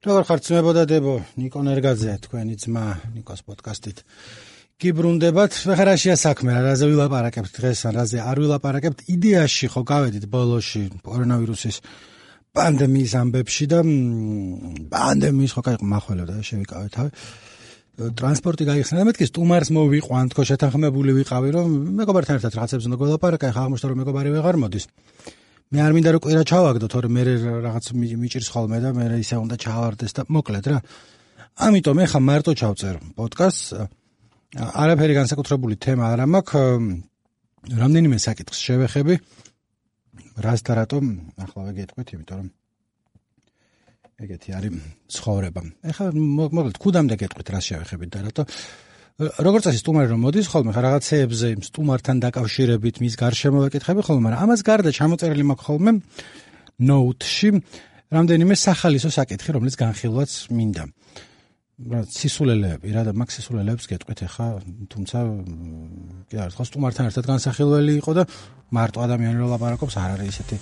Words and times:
როგორ 0.00 0.24
ხარცმებოდა 0.24 0.82
დებო 0.88 1.14
ნიკონ 1.36 1.66
ერგაძე 1.74 2.12
თქვენი 2.24 2.54
ძმა 2.56 2.84
ნიკოს 3.20 3.42
პოდკასტით. 3.44 3.98
გიბრუნდებათ 4.80 5.52
ხერაშია 5.76 6.14
საქმე 6.16 6.54
რაზე 6.64 6.86
ვილაპარაკებთ 6.88 7.52
დღეს 7.52 7.84
ან 7.84 7.98
რაზე 8.00 8.18
არ 8.24 8.38
ვილაპარაკებთ 8.40 9.04
იდეაში 9.12 9.68
ხო 9.68 9.82
გავედით 9.84 10.24
ბოლოში 10.32 10.82
კორონავირუსის 11.04 11.76
პანდემიის 12.56 13.12
ამბებში 13.20 13.66
და 13.68 13.80
პანდემიის 14.88 15.52
ხო 15.52 15.62
კაი 15.68 15.84
მახველო 15.84 16.24
და 16.32 16.36
შევიკავე 16.48 16.88
თავი 16.96 17.10
ტრანსპორტი 18.00 18.64
გაიხსნა 18.72 19.04
და 19.04 19.04
მეთქის 19.04 19.28
სტუმარს 19.36 19.68
მოვიყვანთ 19.76 20.32
ხო 20.32 20.42
შეთანხმებული 20.48 21.12
ვიყავი 21.20 21.48
რომ 21.60 21.68
მეგობართან 22.00 22.40
ერთად 22.40 22.56
რაღაცებს 22.56 22.88
უნდა 22.88 22.96
გველაპარაკა 23.04 23.52
ხა 23.52 23.68
აღმოჩნდა 23.68 23.92
რომ 23.92 24.00
მეგობარი 24.00 24.32
ვეღარ 24.32 24.56
მოდის. 24.64 24.88
მე 25.70 25.78
არ 25.86 25.92
მინდა 25.94 26.10
რომ 26.10 26.22
კვირა 26.24 26.42
ჩავაგდო, 26.50 26.86
თორე 26.90 27.08
მე 27.14 27.22
რაღაც 27.62 27.84
მიჭირს 27.94 28.48
ხოლმე 28.50 28.78
და 28.82 28.90
მე 28.90 29.04
ისე 29.22 29.38
უნდა 29.38 29.54
ჩავარდეს 29.54 30.12
და 30.18 30.22
მოკლედ 30.26 30.66
რა. 30.66 30.78
ამიტომ 31.62 31.98
ეხა 32.10 32.18
მარტო 32.18 32.52
ჩავწერ 32.58 32.96
პოდკასტს. 33.14 33.66
არაფერი 34.58 35.14
განსაკუთრებული 35.14 35.78
თემა 35.78 36.10
არ 36.10 36.26
მაქვს. 36.26 37.06
რამდენიმე 37.70 38.16
საკითხს 38.18 38.58
შევეხები. 38.66 39.14
რას 40.42 40.60
და 40.66 40.72
რატომ 40.74 41.04
ახლა 41.38 41.60
ვეგეთქვით, 41.70 42.08
იმიტომ 42.18 42.36
რომ 42.40 42.48
ეგეთი 44.26 44.50
არის 44.58 44.72
ცხოვრება. 45.14 45.60
ეხლა 45.86 46.06
მოკლედ 46.18 46.76
ქუდამდე 46.82 47.14
გეტყვით 47.14 47.48
რას 47.54 47.64
შევეხებით 47.70 48.10
და 48.10 48.18
რატო 48.26 48.42
როგორც 49.18 49.66
წესი 49.68 49.80
სტუმარი 49.82 50.08
რომ 50.12 50.20
მოდის 50.24 50.46
ხოლმე 50.48 50.72
რაღაცეებზე 50.76 51.48
სტუმართან 51.66 52.16
დაკავშირებით 52.24 53.00
მის 53.04 53.14
გარშემო 53.20 53.58
ვეკითხები 53.66 54.00
ხოლმე 54.06 54.22
მაგრამ 54.26 54.42
ამას 54.44 54.60
გარდა 54.64 54.90
ჩამოწერილი 54.96 55.44
მაქვს 55.50 55.66
ხოლმე 55.66 55.92
note-ში 56.80 57.50
რამდენიმე 58.10 58.54
სახალისო 58.56 59.10
საკითხი 59.14 59.54
რომელიც 59.56 59.76
განხილვაც 59.78 60.30
მინდა. 60.50 60.84
რა 61.80 62.00
სისულელეები 62.12 62.92
რა 62.92 63.02
და 63.08 63.12
მაგ 63.16 63.30
სისულელეებს 63.32 63.88
გეტყვით 63.88 64.20
ახლა 64.28 64.46
თუმცა 64.92 65.18
კი 66.28 66.36
არა 66.44 66.52
ხო 66.52 66.64
სტუმართან 66.68 67.08
ერთად 67.08 67.24
განსახილველი 67.30 67.92
იყო 68.04 68.12
და 68.20 68.26
მარტო 68.76 69.00
ადამიანი 69.00 69.40
რო 69.40 69.48
ლაპარაკობს 69.56 69.96
არ 69.96 70.20
არის 70.20 70.28
ისეთი 70.34 70.60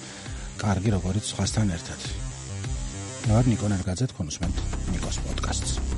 კარგი 0.62 0.94
როგორც 0.94 1.24
სხვასთან 1.34 1.74
ერთად. 1.74 2.00
რა 3.28 3.42
ნიკო 3.50 3.66
ნერგაძე 3.74 4.06
თქვენს 4.14 4.36
მე 4.40 4.48
ნიკოს 4.94 5.16
პოდკასტს 5.26 5.97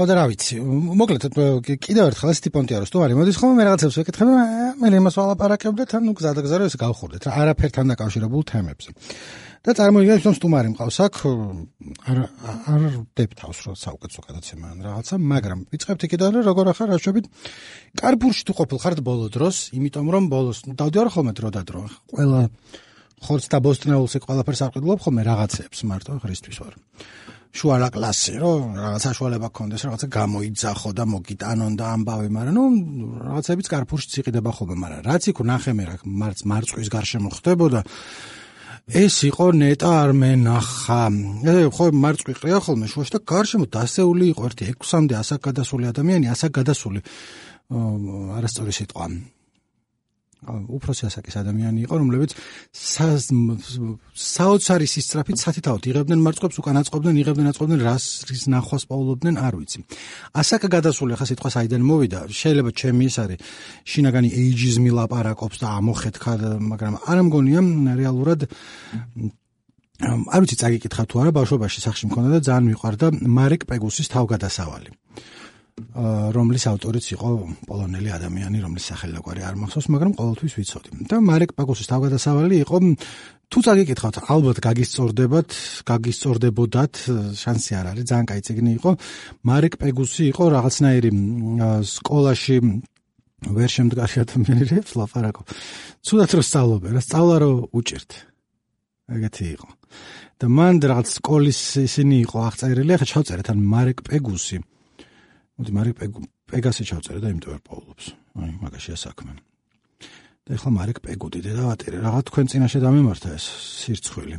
ხო 0.00 0.06
და 0.08 0.14
რა 0.16 0.24
ვიცი. 0.32 0.56
მოკლედ 0.64 1.22
კიდევ 1.84 2.04
ერთხელ 2.08 2.32
ეს 2.32 2.40
ტიპონტია 2.40 2.80
რომ 2.80 2.88
სტუმარი 2.88 3.18
მოდის 3.20 3.36
ხოლმე 3.36 3.54
მე 3.60 3.64
რაღაცებს 3.68 3.96
მე 4.80 4.88
იმას 4.96 5.14
ვალაპარაკებ 5.20 5.74
და 5.76 5.84
თან 5.92 6.02
ნუ 6.08 6.12
გზა 6.16 6.32
და 6.32 6.40
გზა 6.40 6.56
რომ 6.56 6.68
ეს 6.72 6.76
გავხურდეთ 6.80 7.22
რა 7.28 7.32
არაფერთან 7.44 7.92
დაკავშირებულ 7.92 8.42
თემებზე. 8.48 8.90
და 9.60 9.74
წარმოიდგინეთ 9.76 10.24
რომ 10.24 10.34
სტუმარი 10.40 10.68
მყავს 10.72 10.96
აქ 11.04 11.16
არ 12.08 12.18
არ 12.72 12.84
დებთავს 13.12 13.58
რომ 13.68 13.74
საუკეთესო 13.76 14.20
გადაცემა 14.24 14.66
ან 14.72 14.78
რაღაცა 14.88 15.14
მაგრამ 15.20 15.58
ვიწყებთ 15.68 16.06
იქიდან 16.08 16.30
რომ 16.40 16.46
როგორ 16.48 16.70
ახარ 16.72 16.88
რაშვებით 16.96 17.26
კარბურში 18.00 18.42
თუ 18.48 18.52
ყოფილ 18.56 18.78
ხართ 18.80 18.98
ბოლო 19.04 19.28
დროს 19.28 19.56
იმიტომ 19.76 20.06
რომ 20.16 20.24
ბოლოს 20.32 20.64
დავდივარ 20.64 21.12
ხოლმე 21.12 21.32
დრო 21.36 21.48
და 21.52 21.62
დრო 21.68 21.82
ყველა 22.08 22.40
ხორც 23.20 23.44
და 23.52 23.58
ბოსტნეულს 23.64 24.16
ეგ 24.16 24.22
ყველაფერს 24.28 24.64
არყიდულობ 24.66 25.00
ხოლმე 25.04 25.22
რაღაცებს 25.30 25.78
მარტო 25.90 26.20
ხრისთვის 26.24 26.58
ვარ 26.62 26.74
შუალა 27.50 27.88
კლასი, 27.90 28.34
რომ 28.38 28.78
რაღაც 28.78 29.04
საშუალება 29.10 29.48
გქონდეს, 29.50 29.82
რაღაცა 29.86 30.06
გამოიძახო 30.14 30.90
და 30.94 31.04
მოგიტანონ 31.10 31.72
და 31.74 31.84
ამბავე, 31.98 32.28
მაგრამ 32.30 32.54
ნუ 32.54 32.64
რაღაცებიც 33.26 33.66
კარფურში 33.74 34.06
ციყიდება 34.14 34.50
ხოლმე, 34.54 34.76
მაგრამ 34.78 35.00
რაც 35.10 35.22
იქ 35.34 35.38
ნახე 35.50 35.72
მე 35.74 35.84
რა 35.90 35.96
მარც 36.06 36.38
მარწყვის 36.46 36.88
გარშემო 36.94 37.30
ხდებოდა 37.34 37.80
ეს 38.90 39.16
იყო 39.26 39.46
ნეტა 39.54 39.90
არ 40.02 40.10
მენახა. 40.14 41.02
ხო 41.74 41.86
მარწყვი 41.90 42.32
ყრია 42.38 42.58
ხოლმე 42.62 42.86
შუაში 42.90 43.12
და 43.18 43.20
გარშემო 43.22 43.66
დასეული 43.66 44.24
იყო 44.30 44.42
ერთი 44.50 44.64
6-მდე 44.70 45.14
ასაკ 45.18 45.40
გადასული 45.50 45.84
ადამიანი, 45.90 46.26
ასაკ 46.30 46.50
გადასული 46.58 47.00
არასწორი 47.70 48.72
სიტყვა. 48.78 49.06
უფროსი 50.48 51.04
ასაკის 51.08 51.36
ადამიანი 51.40 51.84
იყო, 51.84 51.94
რომლებიც 52.00 52.32
საოცარი 54.16 54.86
სისწრაფით 54.88 55.36
სათითაოდ 55.36 55.82
იღებდნენ 55.90 56.20
მარწყობს, 56.24 56.56
უკან 56.60 56.80
აწყობდნენ, 56.80 57.16
იღებდნენ, 57.20 57.46
აწყობდნენ, 57.52 57.80
რას 57.84 58.04
რის 58.30 58.44
ნახვას 58.48 58.84
პაულობდნენ, 58.88 59.34
არ 59.36 59.54
ვიცი. 59.60 59.78
ასაკ 60.40 60.62
გადასული 60.72 61.12
ხა 61.20 61.26
სიტყვა 61.28 61.50
საიდან 61.56 61.82
მოვიდა? 61.84 62.20
შეიძლება 62.32 62.70
ჩემი 62.72 63.04
ეს 63.10 63.16
არის 63.20 63.38
შინაგანი 63.84 64.28
ეიჯიზმი 64.40 64.90
ლაპარაკობს 64.96 65.56
და 65.60 65.68
ამოხეთქა, 65.76 66.32
მაგრამ 66.72 66.94
არ 67.04 67.18
მგონია 67.28 67.60
რეალურად 68.00 68.40
არ 70.00 70.40
ვიცი 70.40 70.56
წაგიკითხა 70.56 71.04
თუ 71.04 71.20
არა 71.20 71.30
ბავშვობაში 71.36 71.80
სახში 71.84 72.08
მქონდა 72.08 72.28
და 72.32 72.40
ძალიან 72.48 72.64
მიყვარდა 72.72 73.06
მარეკ 73.20 73.68
პეგუსის 73.68 74.08
თავგადასავალი. 74.08 74.88
რომლის 76.36 76.64
ავტორიც 76.70 77.06
იყო 77.14 77.28
პოლონელი 77.68 78.10
ადამიანი, 78.16 78.58
რომლის 78.64 78.88
სახელი 78.90 79.16
დაგვარი 79.16 79.42
არ 79.48 79.56
მახსოვს, 79.60 79.86
მაგრამ 79.94 80.12
ყოველთვის 80.20 80.54
ვიცოდი. 80.58 80.90
და 81.10 81.16
მარეკ 81.20 81.50
პაკოსის 81.58 81.90
თავგადასავალი 81.90 82.54
იყო 82.64 82.76
თუ 83.50 83.58
წაგიკითხავთ, 83.66 84.16
ალბათ 84.30 84.58
გაგისწორდებათ, 84.62 85.50
გაგისწორდებოდათ, 85.90 86.94
შანსი 87.34 87.72
არ 87.74 87.86
არის, 87.90 88.04
ძალიან 88.06 88.26
კაი 88.30 88.40
ციგნი 88.46 88.72
იყო. 88.78 88.90
მარეკ 89.42 89.74
პეგუსი 89.82 90.22
იყო 90.30 90.44
რაღაცნაირი 90.54 91.10
სკოლაში 91.82 92.56
ვერ 93.50 93.70
შემდგარი 93.74 94.16
ადამიანი 94.22 94.64
რეფს 94.70 94.92
ლაპარაკო. 95.00 95.42
ცუდად 96.06 96.30
რო 96.30 96.42
სწავლობე, 96.46 96.88
რა 96.94 97.00
სწავლა 97.02 97.36
რო 97.42 97.50
უჭირთ. 97.74 98.10
ეგეთი 99.10 99.44
იყო. 99.58 99.68
და 100.40 100.46
მან 100.48 100.74
რაღაც 100.80 101.06
სკოლის 101.20 101.60
ისინი 101.84 102.16
იყო 102.24 102.36
აღწერილი, 102.48 102.90
ახლა 102.96 103.06
ჩავწერეთ 103.12 103.48
ან 103.52 103.58
მარეკ 103.60 103.98
პეგუსი. 104.08 104.56
მოდი 105.60 105.72
მარიკ 105.76 105.96
პეგასი 106.48 106.84
ჩავწერე 106.88 107.20
და 107.20 107.30
იმიტომ 107.30 107.52
არ 107.52 107.62
პაულობს. 107.68 108.04
აი, 108.40 108.52
მაგაშია 108.64 108.96
საქმე. 108.96 109.32
და 110.48 110.56
ეხლა 110.56 110.70
მარიკ 110.72 110.98
პეგუდი 111.04 111.40
დედავატირე, 111.44 111.96
რაღაც 112.00 112.24
თქვენ 112.32 112.46
წინაშე 112.50 112.78
დამემართა 112.80 113.28
ეს 113.36 113.44
სირცხვილი. 113.84 114.36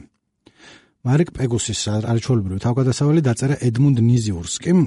მარიკ 1.05 1.29
პეგუსის 1.37 1.81
არჩეულებრივი 2.09 2.59
თავგადასავალი 2.65 3.21
დაწერა 3.21 3.55
ედმუნდ 3.61 3.97
ნიზიურსკიმ 4.01 4.79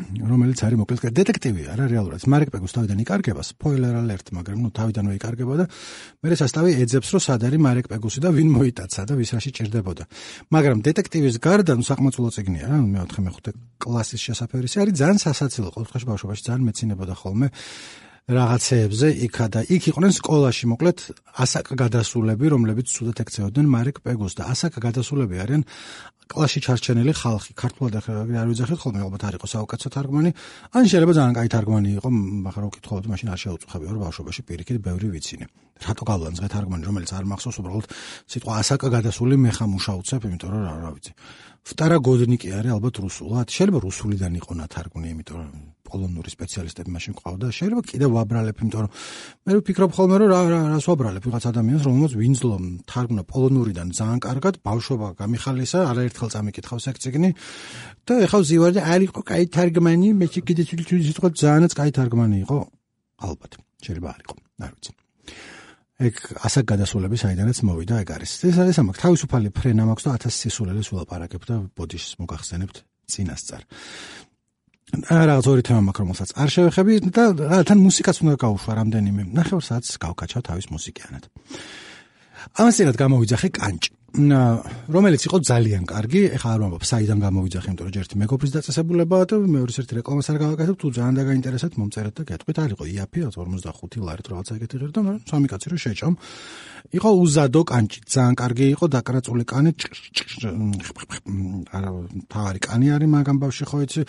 რომელიც 0.00 0.60
არის 0.64 0.78
მოკლედ 0.80 1.12
დეტექტივია 1.12 1.76
რა 1.76 1.86
რეალურად. 1.92 2.24
მარკ 2.24 2.48
პეგუს 2.48 2.72
თავიდან 2.72 2.98
იკარგება 3.04 3.42
სპოილერ 3.44 3.94
ალერტ 4.00 4.26
მაგრამ 4.32 4.58
ნუ 4.64 4.70
თავიდანვე 4.72 5.12
იკარგება 5.20 5.54
და 5.60 5.64
მე 6.24 6.36
სასტავი 6.40 6.70
ეძებს 6.80 7.08
რომ 7.12 7.22
სად 7.22 7.44
არის 7.44 7.60
მარკ 7.60 7.84
პეგუსი 7.92 8.18
და 8.24 8.28
ვინ 8.32 8.48
მოიტაცა 8.56 9.02
და 9.04 9.12
ვის 9.20 9.30
რაში 9.36 9.50
ჭირდებოდა. 9.52 10.04
მაგრამ 10.48 10.78
დეტექტივის 10.88 11.36
გარდა 11.44 11.72
ნუ 11.76 11.84
საკმაოდ 11.84 12.32
წიგნია 12.32 12.66
რა 12.72 12.78
მე-4 12.88 13.20
მე-5 13.20 13.52
კლასის 13.84 14.20
შესაძფერისი 14.32 14.76
არის 14.80 14.94
ძალიან 14.96 15.18
სასაცილო 15.20 15.68
ყოველთვის 15.76 16.04
ბავშვობაში 16.08 16.42
ძალიან 16.48 16.62
მეცინებოდა 16.72 17.14
ხოლმე 17.20 17.48
რაღაცეებზე 18.30 19.08
იქა 19.26 19.46
და 19.50 19.60
იქ 19.66 19.82
იყვნენ 19.90 20.12
სკოლაში 20.14 20.64
მოკლედ 20.70 20.98
ასაკ 21.42 21.74
გადასულები 21.74 22.46
რომლებიც 22.54 22.86
სულად 22.94 23.18
ექცეოდნენ 23.18 23.66
მარკ 23.66 23.98
პეგუს 24.06 24.38
და 24.38 24.46
ასაკ 24.52 24.78
გადასულები 24.78 25.42
არიან 25.42 25.64
კლასში 26.32 26.60
ჩარჩენილი 26.64 27.12
ხალხი. 27.12 27.52
ქართულად 27.52 27.92
არ 28.00 28.46
ვიძახით 28.50 28.78
ხოლმე 28.82 29.00
ალბათ 29.04 29.22
არ 29.28 29.34
იყო 29.36 29.46
საუკეთესო 29.52 29.88
თარგმანი. 29.96 30.30
ან 30.76 30.84
შეიძლება 30.88 31.12
ძალიან 31.18 31.34
კაი 31.36 31.48
თარგმანი 31.52 31.88
იყო 31.98 32.08
მაგრამ 32.46 32.66
უკითხავდი 32.72 33.06
მაშინ 33.12 33.28
არ 33.32 33.40
შეუწყები 33.44 33.84
რომ 33.92 34.00
ბავშვობაში 34.04 34.42
პირიქით 34.48 34.78
ბევრი 34.80 35.08
ვიცინე. 35.12 35.46
რატო 35.82 36.02
გავლანძღე 36.10 36.48
თარგმანი 36.54 36.82
რომელიც 36.88 37.10
არ 37.12 37.24
მახსოვს 37.32 37.58
უბრალოდ 37.60 37.86
სიტყვა 38.32 38.52
ასაკა 38.62 38.88
გადასული 38.96 39.34
მე 39.44 39.50
ხა 39.56 39.64
მუშაუცებ 39.72 40.20
იმიტომ 40.28 40.50
რომ 40.52 40.62
რა 40.66 40.74
რა 40.82 40.90
ვიცი. 40.96 41.12
ვტარა 41.68 41.96
გოდნიკი 42.06 42.48
არის 42.58 42.70
ალბათ 42.76 42.94
რუსულად. 43.04 43.46
შეიძლება 43.52 43.78
რუსულიდან 43.86 44.32
იყო 44.40 44.52
ნათარგმნი 44.60 45.08
იმიტომ 45.12 45.36
რომ 45.38 45.71
პოლონური 45.92 46.32
სპეციალისტები 46.32 46.90
მაშინ 46.96 47.16
ყავდა 47.20 47.48
შეიძლება 47.52 47.82
კიდევ 47.92 48.10
ვაბრალებ 48.16 48.56
იმიტომ 48.62 48.80
რომ 48.82 48.90
მე 49.44 49.52
ვფიქრობ 49.60 49.92
ხოლმე 49.92 50.16
რომ 50.22 50.28
რა 50.32 50.40
რას 50.72 50.86
ვაბრალებ? 50.88 51.22
ვიღაც 51.28 51.44
ადამიანს 51.52 51.82
რომელსაც 51.86 52.12
ვინძლო 52.16 52.56
თარგმნა 52.88 53.22
პოლონურიდან 53.28 53.88
ძალიან 53.92 54.20
კარგად 54.24 54.54
ბავშვობა 54.64 55.08
გამიხალისა 55.20 55.78
არაერთხელ 55.92 56.28
წამიკითხავს 56.32 56.84
ეგ 56.92 56.96
ციგნი 57.04 57.30
და 58.08 58.12
ეხლა 58.24 58.40
ზივარ 58.48 58.72
და 58.72 58.82
არ 58.88 59.00
იყო 59.12 59.20
კაი 59.28 59.44
თარგმანი 59.52 60.08
მე 60.16 60.26
კიდე 60.32 60.62
თვითონ 60.72 61.00
სიტყვა 61.12 61.28
ძალიანაც 61.36 61.72
კაი 61.76 61.90
თარგმანი 61.92 62.36
იყო. 62.48 62.58
ალბათ 63.22 63.52
შეიძლება 63.84 64.08
არ 64.16 64.20
იყო 64.24 64.34
არ 64.66 64.72
ვიცი. 64.72 64.92
ეგ 66.02 66.14
ასაკ 66.46 66.64
გადასულები 66.72 67.16
საიდანაც 67.20 67.58
მოვიდა 67.62 67.94
ეგ 68.02 68.08
არის. 68.16 68.30
ეს 68.48 68.56
არის 68.58 68.76
ამაკ 68.82 68.96
თავისუფალი 68.98 69.48
ფრენა 69.54 69.84
მაქვს 69.86 70.04
და 70.06 70.10
1000 70.18 70.34
სისულელეს 70.42 70.88
ვილაპარაკებ 70.90 71.42
და 71.46 71.56
ბოდიშს 71.78 72.18
მოგახსენებთ 72.18 72.76
წინასწარ 73.12 73.62
რაღაც 74.90 75.46
ორი 75.48 75.62
თემა 75.66 75.80
მაქვს 75.88 76.02
რომელსაც 76.02 76.30
არ 76.42 76.48
შევეხები 76.52 76.94
და 77.16 77.24
თან 77.68 77.78
მუსიკაც 77.86 78.16
უნდა 78.22 78.34
გავუშვა 78.42 78.72
რამდენიმე. 78.80 79.22
ნახევარ 79.32 79.64
საათს 79.68 79.96
გავკაჩავ 80.02 80.42
თავის 80.48 80.66
მუსიკიანად 80.74 81.24
ამასინად 82.60 82.96
გამოვიძახე 83.02 83.48
კანჭი 83.58 83.90
რომელიც 84.12 85.22
იყო 85.24 85.38
ძალიან 85.40 85.84
კარგი, 85.88 86.36
ეხლა 86.36 86.50
არ 86.52 86.60
ვამბობ 86.60 86.84
საიდან 86.84 87.18
გამოვიძახე, 87.24 87.68
იმიტომ 87.72 87.86
რომ 87.88 87.96
ერთი 87.96 88.16
მეგობრის 88.20 88.52
დაწესებულებაა 88.52 89.24
და 89.24 89.36
მეორე 89.40 89.72
ერთი 89.72 89.92
რეკლამას 89.96 90.28
არ 90.28 90.36
გავაკეთებ, 90.42 90.76
თუ 90.76 90.86
ძალიან 90.92 91.14
დაგაინტერესებთ, 91.16 91.74
მომწერეთ 91.80 92.14
და 92.20 92.22
გეტყვით, 92.28 92.56
არ 92.60 92.70
იყო 92.76 92.84
იაფი 92.92 93.18
45 93.32 94.04
ლარით 94.04 94.26
რაღაცა 94.28 94.52
ეგეთი 94.60 94.76
ღირდა, 94.82 95.00
მაგრამ 95.00 95.22
სამი 95.32 95.46
კაცი 95.48 95.66
რო 95.72 95.76
შეჭამ. 95.80 96.14
იყო 96.92 97.10
უზადო 97.24 97.62
კანჭი, 97.72 97.98
ძალიან 98.12 98.34
კარგი 98.36 98.64
იყო 98.76 98.84
დაკრაწული 98.92 99.44
კანი. 99.48 99.70
არა, 101.72 101.90
თავარი 102.28 102.60
კანი 102.68 102.86
არის, 102.92 103.08
მაგრამ 103.16 103.36
ბავში 103.40 103.64
ხო 103.64 103.78
იცი, 103.88 104.00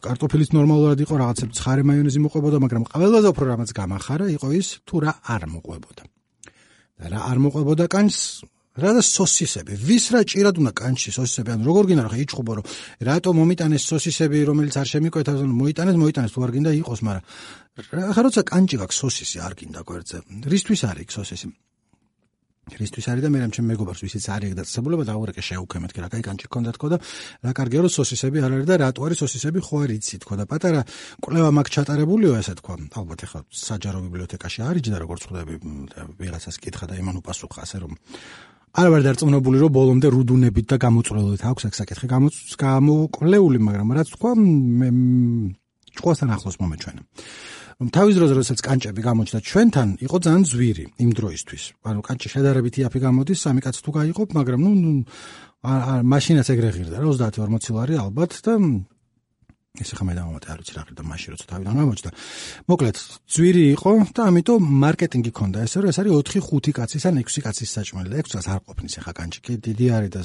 კარტოფილის 0.00 0.50
ნორმალურად 0.56 0.98
იყო, 1.04 1.14
რაღაცა 1.20 1.44
ცხარე 1.52 1.82
მაიონეზი 1.84 2.18
მოყვებოდა, 2.24 2.56
მაგრამ 2.64 2.82
ყველაზე 2.88 3.28
უფრო 3.28 3.44
რამაც 3.44 3.70
გამახარა 3.76 4.26
იყო 4.40 4.48
ის, 4.56 4.68
თუ 4.88 4.94
რა 5.04 5.12
არ 5.20 5.42
მოყვებოდა. 5.52 6.13
და 7.00 7.06
რა 7.12 7.20
არ 7.30 7.38
მოყვებოდა 7.44 7.86
კანს 7.90 8.18
რა 8.74 8.90
და 8.98 9.02
სოსისები? 9.06 9.74
ვის 9.86 10.04
რა 10.14 10.20
ჭირად 10.26 10.58
უნდა 10.58 10.72
კანჩი 10.74 11.10
სოსისები? 11.14 11.50
ან 11.54 11.60
როგორ 11.66 11.84
გინდა 11.90 12.04
რა 12.10 12.18
იჭხობა 12.24 12.52
რომ 12.58 12.66
რატო 13.06 13.30
მომიტანეს 13.38 13.82
სოსისები 13.90 14.38
რომელიც 14.50 14.74
არ 14.82 14.88
შემიკვეთა 14.92 15.32
ან 15.34 15.50
მოიტანეს 15.62 15.96
მოიტანეს? 16.02 16.34
თუ 16.34 16.40
არ 16.46 16.50
გინდა 16.54 16.70
იყოს 16.82 17.00
მაგრამ 17.06 17.24
ხა 18.14 18.20
როცა 18.26 18.42
კანჭი 18.50 18.76
გაქვს 18.82 18.98
სოსისი 19.02 19.36
არ 19.46 19.52
გინდა 19.58 19.80
გვერდზე. 19.86 20.18
რისთვის 20.50 20.80
არის 20.90 21.08
სოსისი 21.18 21.46
რისთვის 22.77 23.05
არის 23.09 23.23
და 23.25 23.29
მე 23.33 23.39
რამჩემ 23.41 23.65
მეგობარს 23.65 24.01
ვისიც 24.05 24.25
არის 24.29 24.49
ეგ 24.51 24.55
დაწესებულება 24.59 25.03
დაურეკე 25.09 25.41
შეუქმეთ 25.41 25.91
კი 25.95 25.99
რა 26.03 26.09
кай 26.13 26.21
კანჭი 26.21 26.45
გქონდა 26.49 26.71
თქო 26.77 26.87
და 26.93 26.97
რა 27.45 27.51
კარგია 27.57 27.81
რომ 27.81 27.93
სოსისები 27.97 28.37
არ 28.45 28.51
არის 28.59 28.67
და 28.69 28.75
რატო 28.83 28.99
არის 29.09 29.17
სოსისები 29.23 29.59
ხო 29.65 29.75
არ 29.83 29.91
იცი 29.97 30.15
თქო 30.21 30.33
და 30.37 30.45
პატარა 30.45 30.81
კვლევა 31.23 31.49
მაგ 31.49 31.67
ჩატარებულიო 31.73 32.31
ესე 32.37 32.53
თქო 32.61 32.71
ალბათ 32.93 33.19
ეხლა 33.25 33.39
საჯარო 33.49 33.99
ბიბლიოთეკაში 34.05 34.59
არის 34.69 34.85
და 34.93 34.97
როგორც 35.01 35.21
ხვდები 35.25 35.53
ვიღაცას 36.21 36.55
კითხა 36.61 36.85
და 36.89 36.93
იმან 37.01 37.15
უპასუხა 37.25 37.59
ასე 37.65 37.77
რომ 37.81 37.93
არ 38.69 38.87
ვარ 38.93 39.01
დარწმუნებული 39.01 39.57
რომ 39.65 39.71
ბოლომდე 39.73 40.07
რუდუნებით 40.13 40.65
და 40.69 40.77
გამოწრელობით 40.77 41.41
აქვს 41.41 41.63
აქ 41.69 41.73
საკითხი 41.73 42.07
გამოკვლეული 42.61 43.59
მაგრამ 43.65 43.89
რაც 43.97 44.07
თქვა 44.13 44.31
მე 44.37 44.89
ჭყვასთან 45.97 46.29
ახლოს 46.37 46.57
მომეჩვენა 46.61 47.01
რომ 47.80 47.88
თავის 47.90 48.14
დროზე 48.18 48.34
როდესაც 48.38 48.60
კანჭები 48.64 49.00
გამოჩნდა 49.02 49.40
ჩვენთან 49.50 49.88
იყო 50.06 50.16
ძალიან 50.24 50.42
ზვირი 50.50 50.84
იმ 51.04 51.10
დროისთვის. 51.18 51.62
ანუ 51.90 52.00
კანჭი 52.06 52.28
შედარებით 52.34 52.74
იაფი 52.80 52.98
გამოდის 53.06 53.38
სამი 53.44 53.60
კაც 53.66 53.76
თუ 53.82 53.90
გაიყობ 53.98 54.28
მაგრამ 54.38 54.60
ნუ 54.62 54.92
აა 55.64 55.94
მაშინაც 56.04 56.46
ეგრე 56.54 56.70
ღირდა 56.76 56.96
რა 57.00 57.08
30-40 57.08 57.72
ლარი 57.74 57.94
ალბათ 57.96 58.32
და 58.44 58.52
ესე 59.74 59.96
ხომ 59.98 60.10
დამამატე 60.14 60.46
არ 60.54 60.58
ვიცი 60.62 60.74
რა 60.76 60.82
ხარ 60.86 60.94
და 60.94 61.02
მაშინ 61.02 61.30
როცა 61.34 61.46
თავიდან 61.50 61.74
გამოჩნდა. 61.82 62.10
მოკლედ 62.70 62.96
ძვირი 63.34 63.64
იყო 63.74 63.90
და 64.14 64.22
ამიტომ 64.30 64.62
მარკეტინგი 64.84 65.32
ქონდა 65.34 65.58
ესე 65.66 65.76
რომ 65.82 65.90
ეს 65.90 65.98
არის 65.98 66.12
4-5 66.30 66.70
კაცის 66.78 67.04
ან 67.10 67.14
6 67.26 67.42
კაცის 67.42 67.70
საჭმელი 67.74 68.08
და 68.12 68.16
6 68.22 68.38
კაცს 68.38 68.50
არ 68.54 68.60
ყოფნის 68.70 68.94
ახლა 69.02 69.12
კანჭი. 69.18 69.38
კი 69.42 69.52
დიდი 69.66 69.86
არის 69.98 70.10
და 70.14 70.22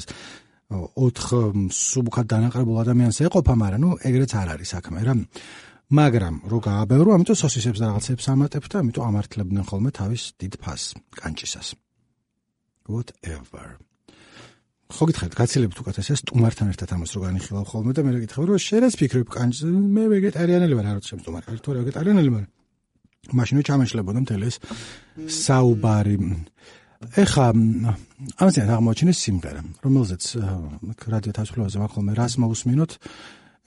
4 0.70 1.66
სუბუქად 1.66 2.26
დანაყრებულ 2.30 2.76
ადამიანს 2.84 3.18
ეყოფა 3.26 3.54
მაგრამ 3.58 3.80
ნუ 3.82 3.90
ეგრეც 4.06 4.32
არ 4.38 4.48
არის 4.54 4.68
საქმე 4.70 5.00
რა 5.02 5.14
მაგრამ 5.90 6.34
რო 6.50 6.58
გააბევრო 6.66 7.10
ამიტომ 7.18 7.36
სოსისებს 7.42 7.82
რაღაცებს 7.82 8.24
ამატებ 8.30 8.64
და 8.70 8.76
ამიტომ 8.82 9.04
ამართლებდნენ 9.10 9.64
ხოლმე 9.66 9.90
თავის 9.90 10.22
დიდ 10.38 10.54
ფას 10.62 10.82
კანჭისას 11.18 11.74
whatever 12.86 13.78
ხო 14.90 15.06
გითხარით, 15.06 15.34
გაცილებთ 15.38 15.80
უკეთესეს 15.82 16.22
სტუმართან 16.24 16.70
ერთად 16.72 16.92
ამას 16.94 17.14
რო 17.14 17.20
განიხილავ 17.22 17.66
ხოლმე 17.70 17.92
და 17.94 18.02
მე 18.02 18.12
გითხავ 18.26 18.46
რომ 18.50 18.58
შენაც 18.58 18.94
ფიქრობ 18.98 19.28
კანჭს 19.30 19.60
მე 19.70 20.04
ვეგეტარიანელი 20.10 20.74
ვარ, 20.74 20.86
არ 20.90 20.96
ვიცი 20.98 21.18
სტუმარი, 21.22 21.58
თუ 21.62 21.70
ვეგეტარიანელი 21.78 22.30
ვარ. 22.34 22.44
მაშინ 23.30 23.62
ჩამეშლებოდა 23.62 24.18
მთელი 24.26 24.44
ეს 24.50 24.56
საუბარი. 25.30 26.16
ეხა 27.22 27.46
ამაზე 28.40 28.60
აღმოჩინეს 28.66 29.18
სიმღერა, 29.24 29.60
რომელზეც 29.84 30.24
რადიო 31.14 31.32
თასვლოვაზე 31.38 31.76
მაგ 31.80 31.90
ხოლმე 31.94 32.12
რას 32.18 32.34
მოусმინოთ. 32.42 32.92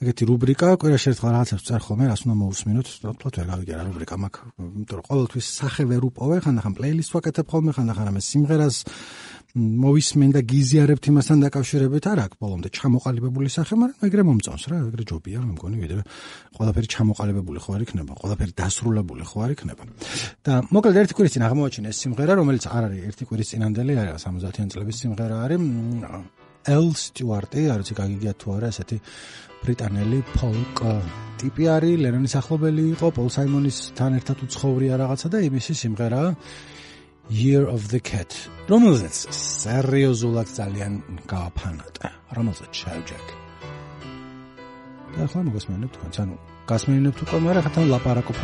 ეგეთი 0.04 0.24
რუბრიკა, 0.28 0.68
კვირაში 0.84 1.06
ერთხელ 1.14 1.30
რაღაცებს 1.32 1.64
წერ 1.64 1.80
ხოლმე, 1.80 2.04
რას 2.12 2.22
უნდა 2.28 2.34
მოусმინოთ, 2.44 2.88
თქოთ 3.00 3.34
ვერ 3.40 3.46
გავიგე 3.48 3.72
რა 3.72 3.84
რუბრიკა 3.88 4.16
მაქვს, 4.20 4.50
იმიტომ 4.60 4.96
რომ 5.00 5.06
ყოველთვის 5.08 5.46
სახე 5.64 5.82
ვერ 5.88 6.02
უპოვე, 6.12 6.36
ხანდახან 6.44 6.72
პლეილისტ 6.76 7.14
ვაკეთებ 7.16 7.46
ხოლმე, 7.48 7.70
ხანდახან 7.72 8.10
ამას 8.12 8.28
სიმღერას 8.28 8.76
მოვისმენ 9.54 10.30
და 10.34 10.40
გიზიარებთ 10.50 11.04
იმასთან 11.14 11.42
დაკავშირებით 11.46 12.04
არ 12.10 12.18
აქვს 12.26 12.38
ბოლომდე 12.42 12.68
ჩამოყალიბებული 12.74 13.48
სახე, 13.54 13.74
მაგრამ 13.78 14.06
ეგრე 14.10 14.22
მომწონს 14.26 14.64
რა, 14.66 14.78
ეგრე 14.90 15.04
ჯობია, 15.06 15.38
მე 15.46 15.52
მგონი 15.54 15.76
ვიდრე 15.78 16.02
ყველაფერი 16.58 16.88
ჩამოყალიბებული 16.90 17.58
ხო 17.62 17.70
არ 17.78 17.84
იქნება, 17.86 18.12
ყველაფერი 18.18 18.52
დასრულებული 18.58 19.22
ხო 19.30 19.38
არ 19.46 19.50
იქნება. 19.54 19.82
და 20.42 20.52
მოკლედ 20.74 20.96
ერთი 21.06 21.14
კვირის 21.14 21.32
წინ 21.38 21.46
აღმოაჩინე 21.46 21.88
ეს 21.94 21.98
სიმღერა, 22.02 22.32
რომელიც 22.34 22.64
არ 22.66 22.82
არის 22.90 23.00
ერთი 23.14 23.24
კვირის 23.30 23.48
წინანდელი, 23.54 23.92
არის 23.94 24.26
70-იან 24.26 24.68
წლების 24.74 24.96
სიმღერა 25.06 25.36
არის 25.46 25.62
ელ 26.64 26.86
სტიუარტი, 26.96 27.62
არ 27.70 27.78
ვიცი 27.84 27.94
გაგიგიათ 27.94 28.36
თუ 28.40 28.48
არა, 28.56 28.68
ესეთი 28.72 28.96
ბრიტანელი 29.64 30.18
ფოლკ 30.36 30.80
ტიპი 31.40 31.64
არის, 31.72 31.96
ლენონის 32.04 32.34
ახლობელი 32.40 32.84
იყო, 32.94 33.08
პოლ 33.16 33.28
საიმონისთან 33.36 34.16
ერთად 34.20 34.44
უცხოვრია 34.46 34.94
რაღაცა 35.00 35.28
და 35.32 35.38
იმისი 35.48 35.74
სიმღერაა 35.80 36.30
Year 37.32 37.64
of 37.72 37.88
the 37.88 38.00
Cat. 38.00 38.30
რომელზეც 38.68 39.16
სერიოზულად 39.64 40.48
ძალიან 40.60 40.92
გააფანატა. 41.24 42.08
რომელზეც 42.36 42.72
შევჯეკ. 42.84 43.26
და 45.14 45.18
ახლა 45.24 45.40
მოგესმენებ 45.48 45.90
თქვენ, 45.94 46.12
ანუ 46.24 46.34
გასმენებ 46.68 47.14
თუ 47.18 47.24
კომ 47.30 47.44
არა, 47.48 47.60
ხათან 47.64 47.84
ლაპარაკობ 47.92 48.36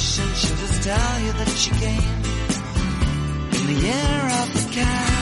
she'll 0.00 0.56
just 0.56 0.82
tell 0.82 1.20
you 1.20 1.32
that 1.32 1.48
she 1.48 1.70
came 1.72 2.20
in 3.60 3.66
the 3.66 3.86
year 3.86 4.20
of 4.40 4.48
the 4.54 4.72
cat. 4.72 5.19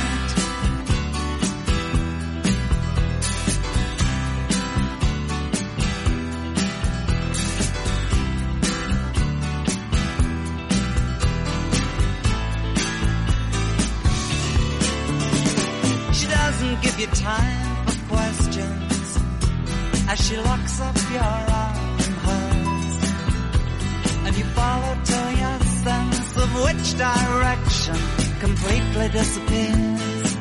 disappears. 29.11 30.37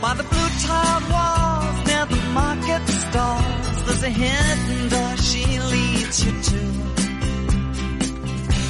By 0.00 0.14
the 0.14 0.22
blue 0.22 0.50
tiled 0.64 1.04
walls 1.10 1.86
near 1.86 2.06
the 2.06 2.22
market 2.32 2.88
stalls, 2.88 3.84
there's 3.86 4.02
a 4.02 4.10
hidden 4.10 4.88
door 4.88 5.16
she 5.16 5.44
leads 5.58 6.24
you 6.24 6.32
to. 6.50 6.60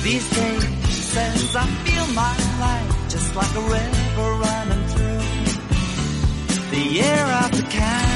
These 0.03 0.31
days, 0.31 0.65
she 0.95 1.03
says 1.15 1.57
I 1.57 1.67
feel 1.85 2.07
my 2.15 2.37
life 2.61 3.11
just 3.11 3.35
like 3.35 3.55
a 3.55 3.61
river 3.61 4.31
running 4.45 4.85
through 4.89 5.17
the 6.71 7.01
air 7.01 7.27
of 7.45 7.51
the 7.57 7.67
cat. 7.71 8.16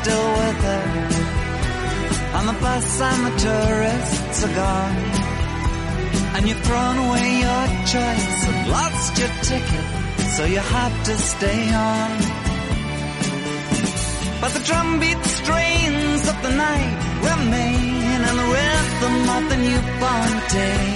still 0.00 0.28
with 0.40 0.60
her. 0.70 0.86
On 2.38 2.44
the 2.50 2.56
bus 2.64 3.00
and 3.08 3.20
the 3.26 3.34
tourists 3.46 4.38
are 4.46 4.54
gone. 4.64 4.96
And 6.34 6.42
you've 6.48 6.64
thrown 6.68 6.96
away 7.06 7.28
your 7.46 7.64
choice 7.94 8.38
and 8.48 8.58
lost 8.76 9.12
your 9.20 9.32
ticket, 9.50 9.86
so 10.34 10.42
you 10.54 10.62
have 10.78 10.94
to 11.08 11.14
stay 11.34 11.62
on. 11.74 12.10
But 14.40 14.50
the 14.56 14.62
drumbeat 14.68 15.22
strains 15.38 16.22
of 16.32 16.36
the 16.46 16.52
night 16.66 16.98
remain 17.30 18.18
and 18.28 18.36
the 18.42 18.48
rhythm 18.56 19.16
of 19.36 19.42
the 19.50 19.58
newborn 19.66 20.34
day. 20.58 20.86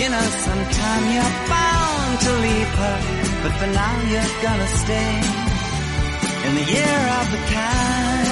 You 0.00 0.08
know, 0.12 0.26
sometime 0.46 1.04
you're 1.14 1.36
bound 1.52 2.12
to 2.26 2.32
leave 2.46 2.72
her, 2.82 2.98
but 3.42 3.52
for 3.60 3.70
now 3.80 3.94
you're 4.12 4.32
gonna 4.44 4.70
stay 4.82 5.41
in 6.44 6.54
the 6.56 6.64
year 6.64 6.98
of 7.20 7.30
the 7.30 7.38
cat. 7.52 8.31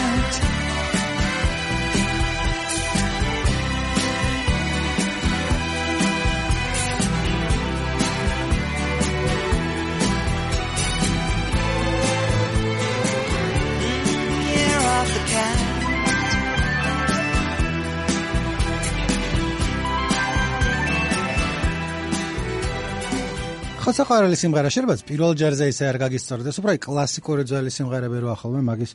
საყვარელი 23.96 24.36
სიმღერა 24.38 24.70
შეიძლება 24.70 25.04
პირველ 25.08 25.32
ჯერზე 25.40 25.66
ისე 25.70 25.84
არ 25.90 25.96
გაგისწორდეს, 26.02 26.58
უბრალოდ 26.60 26.82
კლასიკური 26.84 27.42
ძველი 27.50 27.70
სიმღერები 27.74 28.16
რო 28.22 28.28
ახალმე 28.34 28.62
მაგის 28.66 28.92